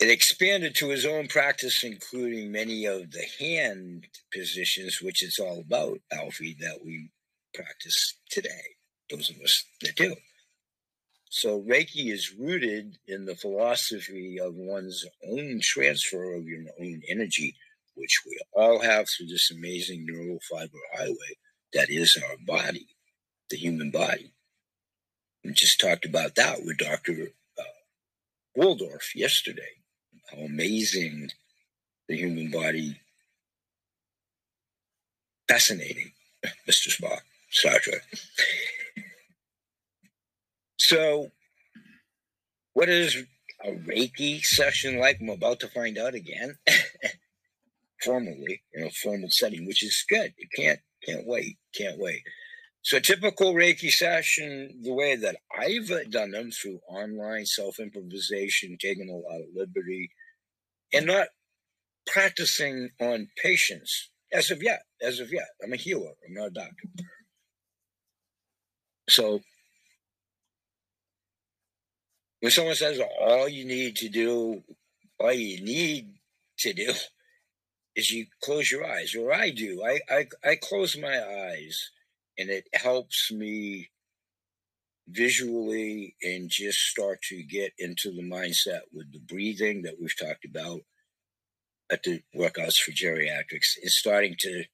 it 0.00 0.10
expanded 0.10 0.74
to 0.76 0.90
his 0.90 1.06
own 1.06 1.28
practice, 1.28 1.84
including 1.84 2.52
many 2.52 2.86
of 2.86 3.12
the 3.12 3.24
hand 3.40 4.06
positions, 4.32 5.00
which 5.02 5.22
it's 5.22 5.38
all 5.38 5.60
about, 5.60 6.00
Alfie, 6.12 6.56
that 6.60 6.80
we 6.84 7.10
practice 7.54 8.14
today, 8.30 8.76
those 9.12 9.30
of 9.30 9.40
us 9.42 9.64
that 9.82 9.96
do. 9.96 10.16
So 11.30 11.60
Reiki 11.62 12.12
is 12.12 12.34
rooted 12.38 12.98
in 13.06 13.24
the 13.24 13.36
philosophy 13.36 14.38
of 14.40 14.54
one's 14.54 15.04
own 15.30 15.60
transfer 15.62 16.34
of 16.34 16.46
your 16.46 16.64
own 16.80 17.02
energy, 17.08 17.54
which 17.94 18.20
we 18.26 18.38
all 18.52 18.80
have 18.80 19.08
through 19.08 19.28
this 19.28 19.50
amazing 19.50 20.04
neural 20.06 20.38
fiber 20.50 20.78
highway 20.96 21.36
that 21.72 21.88
is 21.88 22.18
our 22.28 22.36
body, 22.46 22.86
the 23.50 23.56
human 23.56 23.90
body. 23.90 24.32
We 25.44 25.52
just 25.52 25.80
talked 25.80 26.04
about 26.04 26.34
that 26.34 26.58
with 26.64 26.78
Dr. 26.78 27.28
Uh, 27.58 27.62
Waldorf 28.54 29.16
yesterday 29.16 29.82
how 30.32 30.42
amazing 30.42 31.30
the 32.08 32.16
human 32.16 32.50
body. 32.50 33.00
Fascinating, 35.48 36.12
Mr. 36.68 36.88
Spock, 36.88 37.20
Star 37.52 37.78
Trek. 37.78 38.02
So, 40.78 41.28
what 42.72 42.88
is 42.88 43.16
a 43.64 43.72
Reiki 43.72 44.42
session 44.44 44.98
like? 44.98 45.18
I'm 45.20 45.28
about 45.28 45.60
to 45.60 45.68
find 45.68 45.98
out 45.98 46.14
again, 46.14 46.56
formally 48.02 48.62
in 48.72 48.84
a 48.86 48.90
formal 48.90 49.30
setting, 49.30 49.66
which 49.66 49.84
is 49.84 50.04
good. 50.08 50.34
You 50.38 50.48
can't 50.56 50.80
can't 51.06 51.26
wait, 51.26 51.58
can't 51.76 51.98
wait. 51.98 52.22
So, 52.82 52.98
typical 52.98 53.54
Reiki 53.54 53.92
session, 53.92 54.80
the 54.82 54.94
way 54.94 55.14
that 55.16 55.36
I've 55.56 56.10
done 56.10 56.32
them 56.32 56.50
through 56.50 56.80
online 56.88 57.46
self 57.46 57.78
improvisation, 57.78 58.76
taking 58.80 59.10
a 59.10 59.14
lot 59.14 59.40
of 59.40 59.54
liberty, 59.54 60.10
and 60.92 61.06
not 61.06 61.28
practicing 62.06 62.90
on 63.00 63.28
patients 63.42 64.10
as 64.32 64.50
of 64.50 64.62
yet. 64.62 64.82
As 65.02 65.20
of 65.20 65.32
yet, 65.32 65.48
I'm 65.62 65.72
a 65.72 65.76
healer. 65.76 66.12
I'm 66.26 66.34
not 66.34 66.48
a 66.48 66.50
doctor. 66.50 66.88
So 69.12 69.42
when 72.40 72.50
someone 72.50 72.74
says 72.74 72.98
all 73.20 73.46
you 73.46 73.66
need 73.66 73.94
to 73.96 74.08
do, 74.08 74.62
all 75.20 75.34
you 75.34 75.62
need 75.62 76.14
to 76.60 76.72
do 76.72 76.94
is 77.94 78.10
you 78.10 78.24
close 78.42 78.72
your 78.72 78.86
eyes, 78.86 79.14
or 79.14 79.34
I 79.34 79.50
do. 79.50 79.84
I 79.84 80.00
I, 80.08 80.28
I 80.42 80.56
close 80.56 80.96
my 80.96 81.22
eyes, 81.22 81.90
and 82.38 82.48
it 82.48 82.64
helps 82.72 83.30
me 83.30 83.90
visually 85.06 86.16
and 86.22 86.48
just 86.48 86.78
start 86.78 87.20
to 87.24 87.42
get 87.42 87.74
into 87.78 88.12
the 88.12 88.22
mindset 88.22 88.80
with 88.94 89.12
the 89.12 89.18
breathing 89.18 89.82
that 89.82 89.96
we've 90.00 90.18
talked 90.18 90.46
about 90.46 90.80
at 91.90 92.02
the 92.04 92.22
workouts 92.34 92.78
for 92.78 92.92
geriatrics 92.92 93.76
is 93.82 93.94
starting 93.94 94.36
to 94.38 94.64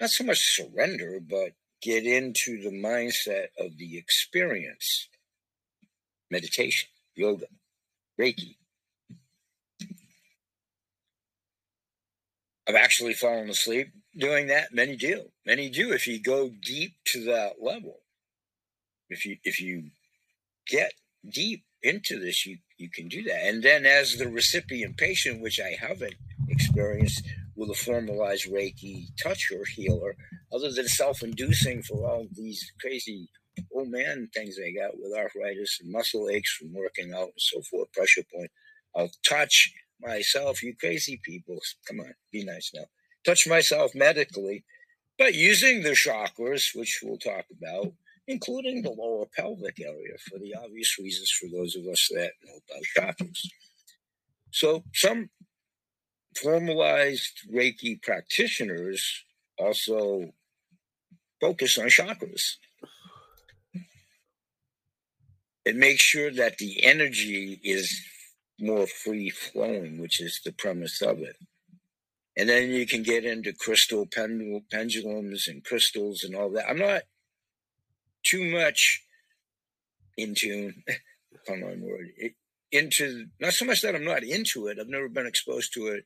not 0.00 0.10
so 0.10 0.24
much 0.24 0.56
surrender, 0.56 1.20
but 1.20 1.52
get 1.84 2.06
into 2.06 2.62
the 2.62 2.70
mindset 2.70 3.48
of 3.58 3.76
the 3.76 3.98
experience 3.98 5.08
meditation, 6.30 6.88
yoga, 7.14 7.46
Reiki. 8.18 8.56
I've 12.66 12.74
actually 12.74 13.12
fallen 13.12 13.50
asleep 13.50 13.88
doing 14.16 14.46
that. 14.46 14.72
Many 14.72 14.96
do. 14.96 15.26
Many 15.44 15.68
do. 15.68 15.92
If 15.92 16.06
you 16.08 16.18
go 16.18 16.48
deep 16.48 16.94
to 17.08 17.24
that 17.26 17.56
level, 17.60 17.98
if 19.10 19.26
you 19.26 19.36
if 19.44 19.60
you 19.60 19.90
get 20.66 20.92
deep 21.28 21.64
into 21.82 22.18
this, 22.18 22.46
you 22.46 22.58
you 22.78 22.88
can 22.88 23.08
do 23.08 23.22
that. 23.24 23.44
And 23.44 23.62
then 23.62 23.84
as 23.84 24.16
the 24.16 24.28
recipient 24.28 24.96
patient, 24.96 25.42
which 25.42 25.60
I 25.60 25.76
haven't 25.78 26.14
experienced 26.48 27.22
with 27.56 27.70
a 27.70 27.74
formalized 27.74 28.50
Reiki 28.50 29.06
touch 29.22 29.50
or 29.52 29.64
healer, 29.64 30.16
other 30.52 30.70
than 30.72 30.88
self-inducing 30.88 31.82
for 31.82 32.08
all 32.08 32.26
these 32.32 32.72
crazy 32.80 33.28
old 33.74 33.88
man 33.88 34.28
things 34.34 34.58
I 34.58 34.70
got 34.72 34.98
with 34.98 35.16
arthritis 35.16 35.78
and 35.80 35.92
muscle 35.92 36.28
aches 36.28 36.56
from 36.56 36.72
working 36.72 37.12
out 37.12 37.28
and 37.28 37.32
so 37.38 37.62
forth, 37.62 37.92
pressure 37.92 38.24
point. 38.34 38.50
I'll 38.96 39.10
touch 39.26 39.72
myself, 40.00 40.62
you 40.62 40.74
crazy 40.78 41.20
people. 41.24 41.58
Come 41.86 42.00
on, 42.00 42.14
be 42.32 42.44
nice 42.44 42.70
now. 42.74 42.84
Touch 43.24 43.46
myself 43.46 43.94
medically, 43.94 44.64
but 45.18 45.34
using 45.34 45.82
the 45.82 45.90
chakras, 45.90 46.74
which 46.74 47.00
we'll 47.02 47.18
talk 47.18 47.44
about, 47.58 47.92
including 48.26 48.82
the 48.82 48.90
lower 48.90 49.26
pelvic 49.36 49.80
area 49.80 50.16
for 50.28 50.38
the 50.38 50.54
obvious 50.54 50.98
reasons 50.98 51.30
for 51.30 51.48
those 51.48 51.76
of 51.76 51.86
us 51.86 52.08
that 52.12 52.32
know 52.44 52.58
about 52.70 53.14
chakras. 53.16 53.48
So, 54.50 54.84
some 54.92 55.30
formalized 56.36 57.40
Reiki 57.52 58.00
practitioners 58.02 59.24
also 59.58 60.32
focus 61.40 61.78
on 61.78 61.86
chakras. 61.86 62.56
It 65.64 65.76
makes 65.76 66.02
sure 66.02 66.30
that 66.32 66.58
the 66.58 66.84
energy 66.84 67.60
is 67.64 68.00
more 68.60 68.86
free 68.86 69.30
flowing, 69.30 70.00
which 70.00 70.20
is 70.20 70.40
the 70.44 70.52
premise 70.52 71.00
of 71.02 71.20
it. 71.20 71.36
And 72.36 72.48
then 72.48 72.70
you 72.70 72.86
can 72.86 73.02
get 73.02 73.24
into 73.24 73.52
crystal 73.52 74.06
pendulums 74.06 75.48
and 75.48 75.64
crystals 75.64 76.24
and 76.24 76.34
all 76.34 76.50
that. 76.50 76.68
I'm 76.68 76.78
not 76.78 77.02
too 78.24 78.44
much 78.44 79.02
into 80.16 80.72
come 81.46 81.62
on 81.62 81.80
word 81.82 82.08
into 82.72 83.26
not 83.40 83.52
so 83.52 83.64
much 83.64 83.82
that 83.82 83.94
I'm 83.94 84.04
not 84.04 84.24
into 84.24 84.66
it. 84.66 84.78
I've 84.80 84.88
never 84.88 85.08
been 85.08 85.26
exposed 85.26 85.72
to 85.74 85.86
it 85.88 86.04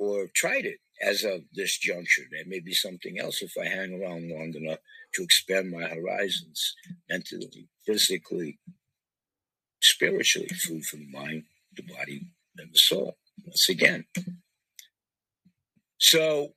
or 0.00 0.26
tried 0.34 0.64
it 0.64 0.78
as 1.02 1.24
of 1.24 1.42
this 1.52 1.76
juncture. 1.78 2.22
There 2.32 2.44
may 2.46 2.60
be 2.60 2.72
something 2.72 3.20
else 3.20 3.42
if 3.42 3.52
I 3.60 3.66
hang 3.66 4.00
around 4.02 4.30
long 4.30 4.54
enough 4.54 4.78
to 5.14 5.22
expand 5.22 5.70
my 5.70 5.82
horizons 5.82 6.74
mentally, 7.08 7.68
physically, 7.86 8.58
spiritually, 9.82 10.48
food 10.48 10.86
for 10.86 10.96
the 10.96 11.10
mind, 11.12 11.44
the 11.76 11.82
body, 11.82 12.22
and 12.56 12.72
the 12.72 12.78
soul. 12.78 13.16
Once 13.44 13.68
again. 13.68 14.06
So 15.98 16.54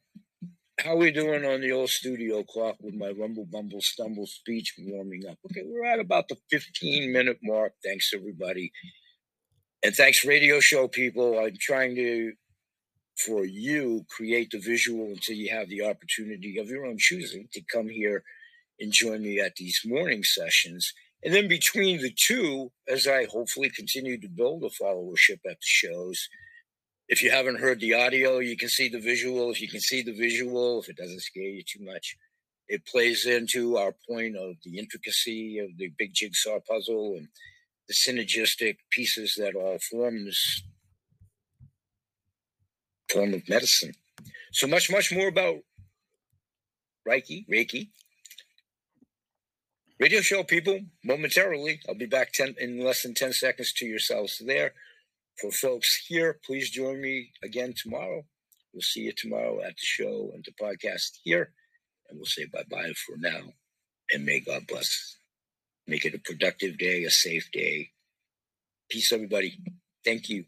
how 0.79 0.95
we 0.95 1.12
doing 1.12 1.45
on 1.45 1.60
the 1.62 1.71
old 1.73 1.89
studio 1.89 2.43
clock 2.43 2.77
with 2.82 2.95
my 2.95 3.10
rumble 3.12 3.45
bumble 3.45 3.82
stumble 3.82 4.25
speech 4.25 4.73
warming 4.79 5.21
up 5.29 5.38
okay 5.45 5.62
we're 5.65 5.86
at 5.86 5.99
about 5.99 6.27
the 6.27 6.38
15 6.49 7.13
minute 7.13 7.38
mark 7.43 7.73
thanks 7.86 8.12
everybody 8.13 8.71
and 9.84 9.95
thanks 9.95 10.25
radio 10.25 10.60
show 10.60 10.88
people 10.88 11.38
i'm 11.38 11.56
trying 11.60 11.95
to 11.95 12.34
for 13.17 13.45
you 13.45 14.06
create 14.10 14.49
the 14.52 14.60
visual 14.60 15.08
until 15.08 15.36
you 15.36 15.49
have 15.49 15.69
the 15.69 15.86
opportunity 15.86 16.58
of 16.60 16.67
your 16.69 16.86
own 16.86 16.97
choosing 16.97 17.47
to 17.54 17.62
come 17.71 17.89
here 17.89 18.23
and 18.80 18.91
join 18.91 19.21
me 19.21 19.39
at 19.39 19.56
these 19.56 19.82
morning 19.86 20.23
sessions 20.23 20.93
and 21.23 21.34
then 21.34 21.47
between 21.47 22.02
the 22.02 22.13
two 22.17 22.71
as 22.88 23.08
i 23.08 23.26
hopefully 23.26 23.69
continue 23.69 24.19
to 24.19 24.28
build 24.30 24.63
a 24.63 24.84
followership 24.84 25.39
at 25.45 25.60
the 25.60 25.65
shows 25.65 26.19
if 27.10 27.21
you 27.21 27.32
haven't 27.32 27.60
heard 27.60 27.80
the 27.80 27.93
audio, 27.93 28.39
you 28.39 28.58
can 28.58 28.69
see 28.69 28.89
the 28.89 28.99
visual. 28.99 29.52
If 29.52 29.62
you 29.62 29.67
can 29.67 29.82
see 29.82 30.02
the 30.02 30.13
visual, 30.15 30.82
if 30.82 30.89
it 30.89 30.97
doesn't 30.97 31.21
scare 31.21 31.43
you 31.43 31.63
too 31.63 31.84
much, 31.84 32.17
it 32.67 32.86
plays 32.88 33.26
into 33.26 33.78
our 33.78 33.93
point 34.10 34.38
of 34.38 34.56
the 34.63 34.80
intricacy 34.80 35.60
of 35.60 35.78
the 35.78 35.91
big 35.97 36.13
jigsaw 36.13 36.60
puzzle 36.67 37.15
and 37.17 37.28
the 37.88 37.93
synergistic 37.93 38.78
pieces 38.89 39.36
that 39.38 39.56
all 39.56 39.78
form 39.91 40.26
this 40.26 40.63
form 43.13 43.34
of 43.34 43.47
medicine. 43.47 43.93
So 44.52 44.67
much, 44.67 44.91
much 44.91 45.13
more 45.13 45.28
about 45.28 45.58
Reiki, 47.08 47.47
Reiki. 47.47 47.89
Radio 49.99 50.21
show 50.21 50.43
people, 50.43 50.80
momentarily. 51.04 51.80
I'll 51.88 51.95
be 51.95 52.08
back 52.08 52.34
10 52.34 52.56
in 52.60 52.84
less 52.84 53.04
than 53.04 53.13
10 53.13 53.34
seconds 53.34 53.71
to 53.73 53.86
yourselves 53.86 54.41
there 54.45 54.73
for 55.39 55.51
folks 55.51 56.05
here, 56.07 56.39
please 56.45 56.70
join 56.70 57.01
me 57.01 57.32
again 57.43 57.74
tomorrow. 57.76 58.24
We'll 58.74 58.82
see 58.82 59.01
you 59.01 59.14
tomorrow 59.14 59.61
at 59.61 59.76
the 59.76 59.86
show 59.86 60.32
and 60.34 60.45
the 60.45 60.51
podcast 60.51 61.20
here. 61.24 61.53
And 62.09 62.18
we'll 62.18 62.26
say 62.26 62.45
bye 62.45 62.66
bye 62.70 62.93
for 63.05 63.18
now. 63.18 63.53
And 64.11 64.26
may 64.26 64.39
God 64.39 64.68
bless. 64.68 65.18
Make 65.88 66.05
it 66.05 66.16
a 66.16 66.20
productive 66.20 66.78
day, 66.78 67.03
a 67.03 67.09
safe 67.09 67.49
day. 67.51 67.89
Peace, 68.89 69.11
everybody. 69.11 69.57
Thank 70.05 70.30
you. 70.30 70.45